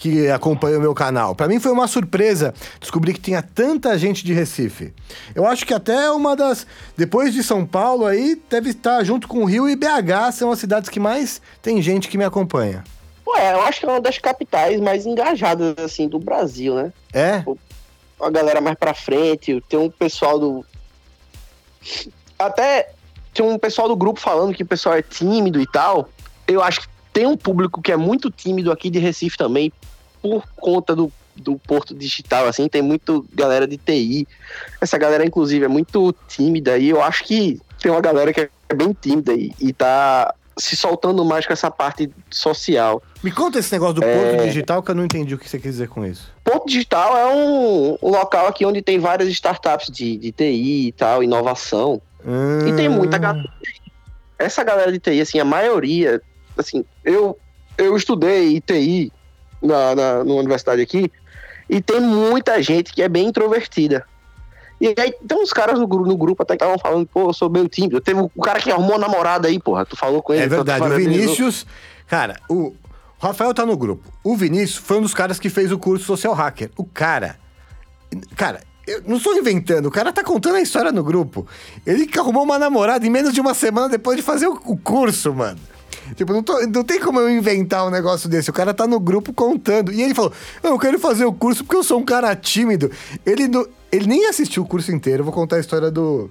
que 0.04 0.28
acompanha 0.28 0.76
o 0.76 0.82
meu 0.82 0.92
canal? 0.92 1.34
Pra 1.34 1.48
mim 1.48 1.58
foi 1.58 1.72
uma 1.72 1.88
surpresa 1.88 2.52
descobrir 2.78 3.14
que 3.14 3.20
tinha 3.20 3.42
tanta 3.42 3.96
gente 3.96 4.22
de 4.22 4.34
Recife. 4.34 4.92
Eu 5.34 5.46
acho 5.46 5.64
que 5.64 5.72
até 5.72 6.10
uma 6.10 6.36
das. 6.36 6.66
Depois 6.94 7.32
de 7.32 7.42
São 7.42 7.64
Paulo 7.64 8.04
aí, 8.04 8.38
deve 8.50 8.68
estar 8.68 9.02
junto 9.02 9.26
com 9.26 9.38
o 9.38 9.44
Rio 9.46 9.66
e 9.66 9.74
BH, 9.74 10.32
são 10.34 10.50
as 10.50 10.58
cidades 10.58 10.90
que 10.90 11.00
mais 11.00 11.40
tem 11.62 11.80
gente 11.80 12.08
que 12.08 12.18
me 12.18 12.24
acompanha. 12.24 12.84
Pô, 13.24 13.34
é, 13.34 13.54
eu 13.54 13.62
acho 13.62 13.80
que 13.80 13.86
é 13.86 13.88
uma 13.88 14.00
das 14.00 14.18
capitais 14.18 14.78
mais 14.78 15.06
engajadas, 15.06 15.74
assim, 15.78 16.06
do 16.06 16.18
Brasil, 16.18 16.74
né? 16.74 16.92
É? 17.10 17.42
A 18.20 18.28
galera 18.28 18.60
mais 18.60 18.76
pra 18.76 18.92
frente, 18.92 19.64
tem 19.70 19.78
um 19.78 19.88
pessoal 19.88 20.38
do. 20.38 20.66
Até 22.38 22.90
tem 23.32 23.42
um 23.42 23.58
pessoal 23.58 23.88
do 23.88 23.96
grupo 23.96 24.20
falando 24.20 24.52
que 24.52 24.64
o 24.64 24.66
pessoal 24.66 24.96
é 24.96 25.00
tímido 25.00 25.58
e 25.62 25.66
tal. 25.66 26.10
Eu 26.46 26.62
acho 26.62 26.82
que 26.82 26.88
tem 27.10 27.26
um 27.26 27.38
público 27.38 27.80
que 27.80 27.90
é 27.90 27.96
muito 27.96 28.30
tímido 28.30 28.70
aqui 28.70 28.90
de 28.90 28.98
Recife 28.98 29.38
também, 29.38 29.72
por 30.24 30.42
conta 30.56 30.96
do, 30.96 31.12
do 31.36 31.58
Porto 31.58 31.94
Digital, 31.94 32.46
assim, 32.46 32.66
tem 32.66 32.80
muito 32.80 33.26
galera 33.34 33.66
de 33.68 33.76
TI. 33.76 34.26
Essa 34.80 34.96
galera, 34.96 35.22
inclusive, 35.26 35.66
é 35.66 35.68
muito 35.68 36.14
tímida 36.26 36.78
e 36.78 36.88
eu 36.88 37.02
acho 37.02 37.24
que 37.24 37.60
tem 37.78 37.92
uma 37.92 38.00
galera 38.00 38.32
que 38.32 38.40
é 38.40 38.74
bem 38.74 38.96
tímida 38.98 39.34
e, 39.34 39.52
e 39.60 39.70
tá 39.74 40.34
se 40.56 40.74
soltando 40.76 41.22
mais 41.26 41.46
com 41.46 41.52
essa 41.52 41.70
parte 41.70 42.10
social. 42.30 43.02
Me 43.22 43.30
conta 43.30 43.58
esse 43.58 43.70
negócio 43.72 43.96
do 43.96 44.00
Porto 44.00 44.44
Digital 44.44 44.82
que 44.82 44.90
eu 44.90 44.94
não 44.94 45.04
entendi 45.04 45.34
o 45.34 45.38
que 45.38 45.46
você 45.46 45.58
quis 45.58 45.72
dizer 45.72 45.88
com 45.88 46.06
isso. 46.06 46.32
Ponto 46.42 46.66
Digital 46.66 47.16
é 47.18 47.26
um, 47.34 47.98
um 48.00 48.08
local 48.10 48.46
aqui 48.46 48.64
onde 48.64 48.80
tem 48.80 48.98
várias 48.98 49.28
startups 49.28 49.88
de, 49.92 50.16
de 50.16 50.32
TI 50.32 50.86
e 50.88 50.92
tal, 50.92 51.22
inovação. 51.22 52.00
E 52.66 52.72
tem 52.74 52.88
muita 52.88 53.18
Hum. 53.18 53.20
galera. 53.20 53.48
Essa 54.38 54.64
galera 54.64 54.90
de 54.90 54.98
TI, 54.98 55.20
assim, 55.20 55.38
a 55.38 55.44
maioria, 55.44 56.22
assim, 56.56 56.82
eu, 57.04 57.36
eu 57.76 57.94
estudei 57.96 58.60
TI 58.60 59.12
na, 59.64 59.94
na, 59.94 60.24
numa 60.24 60.40
universidade 60.40 60.80
aqui, 60.80 61.10
e 61.68 61.80
tem 61.80 62.00
muita 62.00 62.62
gente 62.62 62.92
que 62.92 63.02
é 63.02 63.08
bem 63.08 63.28
introvertida. 63.28 64.04
E 64.80 64.88
aí 64.98 65.14
tem 65.26 65.38
uns 65.38 65.52
caras 65.52 65.78
no, 65.78 65.86
no 65.86 66.16
grupo 66.16 66.42
até 66.42 66.56
que 66.56 66.64
estavam 66.64 66.78
falando, 66.78 67.06
pô, 67.06 67.28
eu 67.28 67.32
sou 67.32 67.48
meio 67.48 67.68
tímido. 67.68 68.00
Teve 68.00 68.20
o 68.20 68.42
cara 68.42 68.60
que 68.60 68.70
arrumou 68.70 68.96
a 68.96 68.98
namorada 68.98 69.48
aí, 69.48 69.58
porra. 69.58 69.86
Tu 69.86 69.96
falou 69.96 70.22
com 70.22 70.34
ele. 70.34 70.42
É 70.42 70.48
verdade, 70.48 70.84
o 70.84 70.96
Vinícius. 70.96 71.66
Cara, 72.06 72.38
o 72.50 72.74
Rafael 73.18 73.54
tá 73.54 73.64
no 73.64 73.76
grupo. 73.76 74.12
O 74.22 74.36
Vinícius 74.36 74.76
foi 74.76 74.98
um 74.98 75.02
dos 75.02 75.14
caras 75.14 75.38
que 75.38 75.48
fez 75.48 75.72
o 75.72 75.78
curso 75.78 76.04
Social 76.04 76.34
Hacker. 76.34 76.70
O 76.76 76.84
cara. 76.84 77.36
Cara, 78.36 78.60
eu 78.86 79.02
não 79.06 79.16
estou 79.16 79.34
inventando, 79.34 79.86
o 79.86 79.90
cara 79.90 80.12
tá 80.12 80.22
contando 80.22 80.56
a 80.56 80.60
história 80.60 80.92
no 80.92 81.02
grupo. 81.02 81.46
Ele 81.86 82.06
que 82.06 82.18
arrumou 82.18 82.42
uma 82.42 82.58
namorada 82.58 83.06
em 83.06 83.10
menos 83.10 83.32
de 83.32 83.40
uma 83.40 83.54
semana 83.54 83.88
depois 83.88 84.16
de 84.16 84.22
fazer 84.22 84.46
o, 84.46 84.60
o 84.66 84.76
curso, 84.76 85.32
mano. 85.32 85.58
Tipo, 86.14 86.32
não, 86.32 86.42
tô- 86.42 86.60
não 86.66 86.84
tem 86.84 87.00
como 87.00 87.20
eu 87.20 87.30
inventar 87.30 87.86
um 87.86 87.90
negócio 87.90 88.28
desse. 88.28 88.50
O 88.50 88.52
cara 88.52 88.72
tá 88.74 88.86
no 88.86 89.00
grupo 89.00 89.32
contando. 89.32 89.92
E 89.92 90.02
ele 90.02 90.14
falou: 90.14 90.32
"Não, 90.62 90.72
Eu 90.72 90.78
quero 90.78 90.98
fazer 90.98 91.24
o 91.24 91.32
curso 91.32 91.64
porque 91.64 91.76
eu 91.76 91.84
sou 91.84 91.98
um 91.98 92.04
cara 92.04 92.34
tímido. 92.36 92.90
Ele, 93.24 93.48
não- 93.48 93.66
ele 93.90 94.06
nem 94.06 94.26
assistiu 94.26 94.62
o 94.62 94.66
curso 94.66 94.92
inteiro. 94.92 95.20
Eu 95.20 95.24
vou 95.24 95.32
contar 95.34 95.56
a 95.56 95.60
história 95.60 95.90
do. 95.90 96.30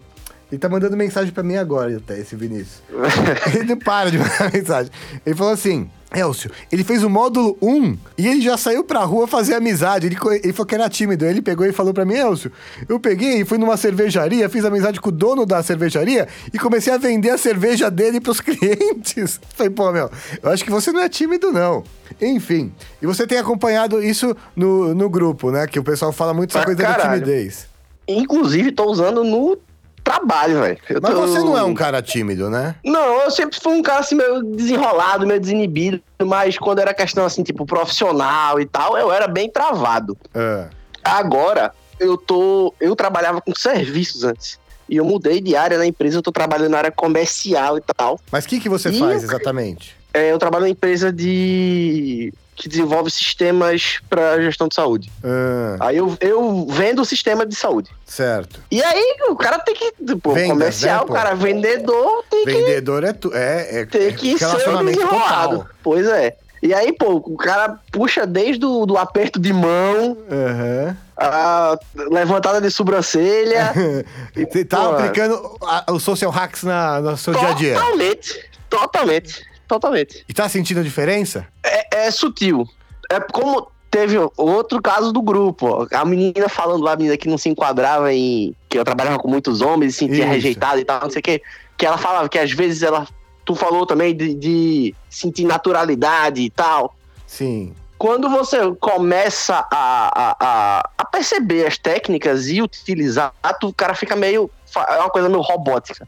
Ele 0.53 0.59
tá 0.59 0.69
mandando 0.69 0.95
mensagem 0.95 1.33
pra 1.33 1.41
mim 1.41 1.55
agora, 1.55 1.97
até, 1.97 2.19
esse 2.19 2.35
Vinícius. 2.35 2.83
ele 3.55 3.63
não 3.63 3.75
para 3.75 4.11
de 4.11 4.19
mandar 4.19 4.53
mensagem. 4.53 4.91
Ele 5.25 5.35
falou 5.35 5.51
assim: 5.51 5.89
Elcio, 6.13 6.51
ele 6.71 6.83
fez 6.83 7.03
o 7.03 7.09
módulo 7.09 7.57
1 7.59 7.97
e 8.19 8.27
ele 8.27 8.39
já 8.39 8.55
saiu 8.55 8.83
pra 8.83 9.03
rua 9.03 9.25
fazer 9.25 9.55
amizade. 9.55 10.05
Ele, 10.05 10.15
ele 10.43 10.53
falou 10.53 10.67
que 10.67 10.75
era 10.75 10.87
tímido. 10.87 11.25
Ele 11.25 11.41
pegou 11.41 11.65
e 11.65 11.71
falou 11.71 11.91
pra 11.91 12.05
mim: 12.05 12.13
Elcio, 12.13 12.51
eu 12.87 12.99
peguei 12.99 13.41
e 13.41 13.45
fui 13.45 13.57
numa 13.57 13.75
cervejaria, 13.77 14.47
fiz 14.47 14.63
amizade 14.63 15.01
com 15.01 15.09
o 15.09 15.11
dono 15.11 15.43
da 15.43 15.63
cervejaria 15.63 16.27
e 16.53 16.59
comecei 16.59 16.93
a 16.93 16.99
vender 16.99 17.31
a 17.31 17.37
cerveja 17.39 17.89
dele 17.89 18.21
pros 18.21 18.37
clientes. 18.39 19.41
Falei, 19.55 19.71
pô, 19.71 19.91
meu, 19.91 20.11
eu 20.43 20.51
acho 20.51 20.63
que 20.63 20.69
você 20.69 20.91
não 20.91 21.01
é 21.01 21.09
tímido, 21.09 21.51
não. 21.51 21.83
Enfim, 22.21 22.71
e 23.01 23.07
você 23.07 23.25
tem 23.25 23.39
acompanhado 23.39 24.03
isso 24.03 24.37
no, 24.55 24.93
no 24.93 25.09
grupo, 25.09 25.49
né? 25.49 25.65
Que 25.65 25.79
o 25.79 25.83
pessoal 25.83 26.11
fala 26.11 26.31
muito 26.31 26.55
essa 26.55 26.63
coisa 26.63 26.79
da 26.79 26.93
caralho. 26.93 27.23
timidez. 27.23 27.65
Inclusive, 28.07 28.71
tô 28.71 28.85
usando 28.85 29.23
no 29.23 29.57
trabalho, 30.03 30.61
velho. 30.61 30.77
Mas 31.01 31.13
tô- 31.13 31.21
você 31.27 31.39
não 31.39 31.57
é 31.57 31.63
um 31.63 31.73
cara 31.73 32.01
tímido, 32.01 32.49
né? 32.49 32.75
Não, 32.83 33.21
eu 33.21 33.31
sempre 33.31 33.59
fui 33.59 33.73
um 33.73 33.81
cara 33.81 33.99
assim 34.01 34.15
meio 34.15 34.43
desenrolado, 34.43 35.25
meio 35.25 35.39
desinibido, 35.39 36.01
mas 36.23 36.57
quando 36.57 36.79
era 36.79 36.93
questão 36.93 37.25
assim, 37.25 37.43
tipo, 37.43 37.65
profissional 37.65 38.59
e 38.59 38.65
tal, 38.65 38.97
eu 38.97 39.11
era 39.11 39.27
bem 39.27 39.49
travado. 39.49 40.17
É. 40.33 40.67
Agora, 41.03 41.71
eu 41.99 42.17
tô. 42.17 42.73
Eu 42.79 42.95
trabalhava 42.95 43.41
com 43.41 43.53
serviços 43.55 44.23
antes. 44.23 44.59
E 44.89 44.97
eu 44.97 45.05
mudei 45.05 45.39
de 45.41 45.55
área 45.55 45.77
na 45.77 45.85
empresa, 45.85 46.17
eu 46.17 46.21
tô 46.21 46.31
trabalhando 46.31 46.71
na 46.71 46.77
área 46.79 46.91
comercial 46.91 47.77
e 47.77 47.81
tal. 47.95 48.19
Mas 48.31 48.45
o 48.45 48.47
que, 48.47 48.59
que 48.59 48.69
você 48.69 48.89
Ih, 48.89 48.99
faz 48.99 49.23
eu- 49.23 49.29
exatamente? 49.29 49.95
É, 50.13 50.31
eu 50.31 50.37
trabalho 50.37 50.65
numa 50.65 50.71
empresa 50.71 51.11
de. 51.11 52.31
que 52.55 52.69
desenvolve 52.69 53.09
sistemas 53.09 53.97
para 54.07 54.39
gestão 54.41 54.67
de 54.67 54.75
saúde. 54.75 55.11
Ah, 55.23 55.87
Aí 55.87 55.97
eu, 55.97 56.15
eu 56.21 56.67
vendo 56.69 57.01
o 57.01 57.05
sistema 57.05 57.45
de 57.47 57.55
saúde. 57.55 57.89
certo. 58.05 58.59
E 58.69 58.83
aí 58.83 59.15
o 59.29 59.35
cara 59.35 59.57
tem 59.59 59.73
que. 59.73 59.91
Pô, 60.17 60.33
Vendas, 60.33 60.49
comercial, 60.51 60.97
né, 60.99 61.03
o 61.03 61.07
pô? 61.07 61.13
cara 61.13 61.33
vendedor 61.33 62.23
tem 62.29 62.45
que 62.45 62.51
Vendedor 62.51 63.03
é, 63.03 63.13
tu, 63.13 63.33
é, 63.33 63.79
é, 63.81 63.85
tem 63.87 64.07
é 64.07 64.11
que 64.11 64.37
ser 64.37 64.45
um 64.69 64.85
desenrolado. 64.85 65.57
total. 65.59 65.67
Pois 65.81 66.05
é. 66.05 66.35
E 66.61 66.73
aí, 66.73 66.93
pô, 66.93 67.15
o 67.15 67.35
cara 67.35 67.79
puxa 67.91 68.25
desde 68.25 68.63
o 68.65 68.85
do 68.85 68.97
aperto 68.97 69.39
de 69.39 69.51
mão, 69.51 70.15
Aham. 70.31 70.95
A 71.17 71.77
levantada 72.11 72.59
de 72.61 72.69
sobrancelha. 72.71 73.73
e, 74.35 74.45
Você 74.45 74.65
tá 74.65 74.77
pô, 74.77 74.89
aplicando 74.95 75.57
a- 75.61 75.85
os 75.91 76.03
social 76.03 76.31
hacks 76.31 76.63
na, 76.63 76.99
no 77.01 77.17
seu 77.17 77.33
dia 77.33 77.47
a 77.49 77.53
dia. 77.53 77.75
Totalmente. 77.75 78.49
Totalmente. 78.69 79.53
Totalmente. 79.67 80.25
E 80.27 80.33
tá 80.33 80.47
sentindo 80.49 80.79
a 80.79 80.83
diferença? 80.83 81.47
É, 81.63 82.05
é 82.07 82.11
sutil. 82.11 82.67
É 83.09 83.19
como 83.19 83.67
teve 83.89 84.17
outro 84.37 84.81
caso 84.81 85.11
do 85.11 85.21
grupo. 85.21 85.87
A 85.91 86.03
menina 86.03 86.49
falando 86.49 86.83
lá, 86.83 86.93
a 86.93 86.95
menina 86.95 87.15
que 87.17 87.29
não 87.29 87.37
se 87.37 87.49
enquadrava 87.49 88.11
em. 88.13 88.55
que 88.67 88.77
eu 88.77 88.83
trabalhava 88.83 89.19
com 89.19 89.27
muitos 89.27 89.61
homens 89.61 89.91
e 89.91 89.93
se 89.93 89.99
sentia 89.99 90.23
Isso. 90.23 90.33
rejeitada 90.33 90.79
e 90.81 90.85
tal, 90.85 91.01
não 91.01 91.09
sei 91.09 91.19
o 91.19 91.23
quê. 91.23 91.41
Que 91.77 91.85
ela 91.85 91.97
falava 91.97 92.27
que 92.27 92.37
às 92.39 92.51
vezes 92.51 92.81
ela. 92.83 93.07
Tu 93.45 93.53
falou 93.55 93.85
também 93.85 94.15
de, 94.15 94.33
de 94.33 94.95
sentir 95.09 95.43
naturalidade 95.45 96.41
e 96.41 96.49
tal. 96.49 96.95
Sim. 97.27 97.73
Quando 98.03 98.29
você 98.29 98.57
começa 98.81 99.65
a, 99.71 100.35
a, 100.37 100.89
a, 100.97 101.05
perceber 101.05 101.65
as 101.65 101.77
técnicas 101.77 102.49
e 102.49 102.61
utilizar, 102.61 103.33
o 103.63 103.71
cara 103.71 103.95
fica 103.95 104.13
meio. 104.13 104.51
É 104.75 104.97
uma 104.97 105.09
coisa 105.09 105.29
meio 105.29 105.39
robótica. 105.39 106.05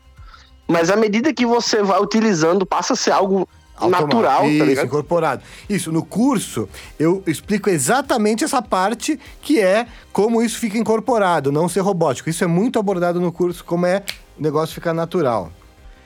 Mas 0.67 0.89
à 0.89 0.97
medida 0.97 1.33
que 1.33 1.45
você 1.45 1.81
vai 1.81 2.01
utilizando, 2.01 2.65
passa 2.65 2.91
a 2.91 2.95
ser 2.97 3.11
algo 3.11 3.47
Automático. 3.77 4.07
natural, 4.07 4.45
Isso, 4.45 4.59
tá 4.59 4.65
ligado? 4.65 4.85
incorporado. 4.87 5.43
Isso, 5.69 5.89
no 5.89 6.03
curso, 6.03 6.67
eu 6.99 7.23
explico 7.25 7.69
exatamente 7.69 8.43
essa 8.43 8.61
parte 8.61 9.17
que 9.41 9.61
é 9.61 9.87
como 10.11 10.41
isso 10.41 10.59
fica 10.59 10.77
incorporado, 10.77 11.49
não 11.49 11.69
ser 11.69 11.79
robótico. 11.79 12.29
Isso 12.29 12.43
é 12.43 12.47
muito 12.47 12.77
abordado 12.77 13.21
no 13.21 13.31
curso, 13.31 13.63
como 13.63 13.85
é 13.85 14.03
o 14.37 14.43
negócio 14.43 14.75
ficar 14.75 14.93
natural. 14.93 15.49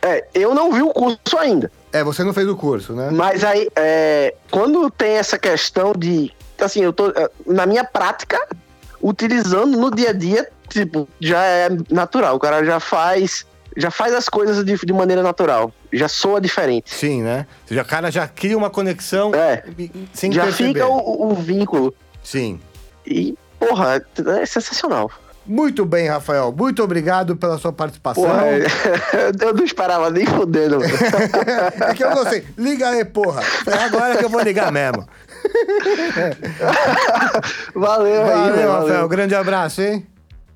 É, 0.02 0.26
eu 0.34 0.54
não 0.56 0.72
vi 0.72 0.82
o 0.82 0.90
curso 0.94 1.38
ainda. 1.38 1.72
É, 1.92 2.04
você 2.04 2.24
não 2.24 2.34
fez 2.34 2.48
o 2.48 2.56
curso, 2.56 2.94
né? 2.94 3.10
Mas 3.12 3.44
aí, 3.44 3.68
é, 3.76 4.34
quando 4.52 4.90
tem 4.90 5.14
essa 5.18 5.38
questão 5.38 5.94
de. 5.94 6.32
Assim, 6.60 6.82
eu 6.84 6.94
tô. 6.94 7.10
é, 7.10 7.30
Na 7.46 7.66
minha 7.66 7.84
prática, 7.84 8.40
utilizando 9.02 9.78
no 9.78 9.92
dia 9.92 10.10
a 10.10 10.14
dia, 10.14 10.50
tipo, 10.68 11.08
já 11.20 11.44
é 11.44 11.70
natural. 11.90 12.36
O 12.36 12.40
cara 12.40 12.64
já 12.64 12.80
faz. 12.80 13.46
Já 13.78 13.92
faz 13.92 14.14
as 14.14 14.28
coisas 14.28 14.64
de, 14.66 14.76
de 14.78 14.92
maneira 14.94 15.22
natural. 15.22 15.72
Já 15.94 16.08
soa 16.08 16.42
diferente. 16.42 16.94
Sim, 16.94 17.22
né? 17.22 17.46
O 17.72 17.86
cara 17.86 18.12
já 18.12 18.28
cria 18.28 18.58
uma 18.58 18.70
conexão 18.70 19.32
É. 19.34 19.64
sem 20.12 20.32
já 20.32 20.44
perceber. 20.44 20.74
fica 20.74 20.88
o, 20.88 21.32
o 21.32 21.36
vínculo. 21.36 21.94
Sim. 22.24 22.60
E, 23.06 23.36
porra, 23.60 24.04
é 24.42 24.46
sensacional. 24.46 25.10
Muito 25.50 25.84
bem, 25.84 26.08
Rafael. 26.08 26.54
Muito 26.56 26.84
obrigado 26.84 27.36
pela 27.36 27.58
sua 27.58 27.74
participação. 27.74 28.22
Porra, 28.22 28.44
eu 29.42 29.52
não 29.52 29.64
esperava 29.64 30.12
nem 30.12 30.24
fudendo. 30.24 30.78
é 31.90 31.94
que 31.96 32.04
eu 32.04 32.12
gostei. 32.12 32.46
Liga 32.56 32.90
aí, 32.90 33.04
porra. 33.04 33.42
É 33.66 33.84
agora 33.86 34.16
que 34.16 34.26
eu 34.26 34.30
vou 34.30 34.42
ligar 34.42 34.72
mesmo. 34.72 35.08
valeu, 37.74 38.22
aí, 38.22 38.28
Valeu, 38.28 38.72
Rafael. 38.72 38.74
valeu. 38.84 39.10
Grande 39.10 39.34
abraço, 39.34 39.82
hein? 39.82 40.06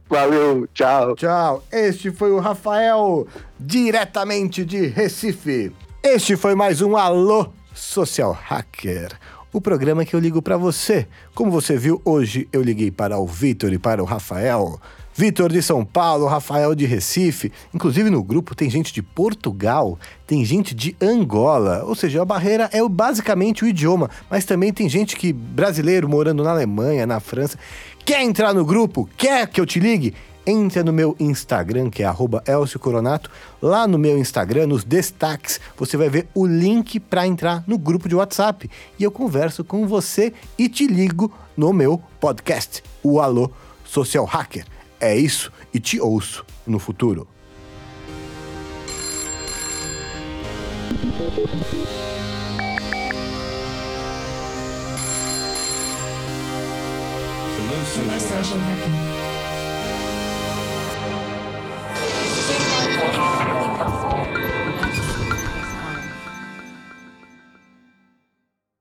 Valeu, 0.08 0.68
tchau. 0.72 1.16
Tchau. 1.16 1.64
Este 1.72 2.12
foi 2.12 2.30
o 2.30 2.38
Rafael, 2.38 3.26
diretamente 3.60 4.64
de 4.64 4.86
Recife. 4.86 5.76
Este 6.04 6.38
foi 6.38 6.54
mais 6.54 6.84
um 6.84 6.96
Alô 6.96 7.52
Social 7.74 8.38
Hacker. 8.48 9.10
O 9.54 9.62
programa 9.62 10.04
que 10.04 10.16
eu 10.16 10.20
ligo 10.20 10.42
para 10.42 10.58
você. 10.58 11.08
Como 11.36 11.52
você 11.52 11.78
viu, 11.78 12.02
hoje 12.04 12.48
eu 12.52 12.64
liguei 12.64 12.90
para 12.90 13.20
o 13.20 13.28
Vitor 13.28 13.72
e 13.72 13.78
para 13.78 14.02
o 14.02 14.06
Rafael. 14.06 14.82
Vitor 15.14 15.52
de 15.52 15.62
São 15.62 15.86
Paulo, 15.86 16.26
Rafael 16.26 16.74
de 16.74 16.88
Recife. 16.88 17.52
Inclusive 17.72 18.10
no 18.10 18.24
grupo 18.24 18.56
tem 18.56 18.68
gente 18.68 18.92
de 18.92 19.04
Portugal, 19.04 20.00
tem 20.26 20.44
gente 20.44 20.74
de 20.74 20.96
Angola. 21.00 21.84
Ou 21.86 21.94
seja, 21.94 22.24
a 22.24 22.26
barreira 22.26 22.68
é 22.74 22.82
basicamente 22.90 23.64
o 23.64 23.68
idioma, 23.68 24.10
mas 24.28 24.44
também 24.44 24.74
tem 24.74 24.90
gente 24.90 25.16
que 25.16 25.32
brasileiro 25.32 26.10
morando 26.10 26.44
na 26.44 26.50
Alemanha, 26.50 27.06
na 27.06 27.20
França. 27.20 27.56
Quer 28.04 28.24
entrar 28.24 28.56
no 28.56 28.66
grupo? 28.66 29.08
Quer 29.16 29.48
que 29.48 29.62
eu 29.62 29.68
te 29.68 29.80
ligue? 29.80 30.16
Entra 30.46 30.84
no 30.84 30.92
meu 30.92 31.16
Instagram, 31.20 31.90
que 31.90 32.04
é 32.04 32.06
arroba 32.06 32.44
Elcio 32.46 32.80
Coronato. 32.80 33.32
Lá 33.62 33.88
no 33.88 33.98
meu 33.98 34.18
Instagram, 34.18 34.68
nos 34.68 34.84
destaques, 34.84 35.60
você 35.78 35.96
vai 35.96 36.10
ver 36.10 36.28
o 36.34 36.46
link 36.46 37.00
para 37.00 37.26
entrar 37.26 37.64
no 37.66 37.78
grupo 37.78 38.10
de 38.10 38.16
WhatsApp. 38.16 38.70
E 39.00 39.04
eu 39.04 39.12
converso 39.12 39.64
com 39.64 39.88
você 39.88 40.34
e 40.58 40.68
te 40.68 40.86
ligo 40.86 41.32
no 41.56 41.72
meu 41.72 42.02
podcast, 42.20 42.84
o 43.02 43.22
Alô 43.22 43.52
Social 43.86 44.26
Hacker. 44.26 44.66
É 45.00 45.16
isso 45.18 45.52
e 45.74 45.80
te 45.80 46.00
ouço 46.00 46.46
no 46.68 46.80
futuro. 46.80 47.28
Hacking. 58.52 59.03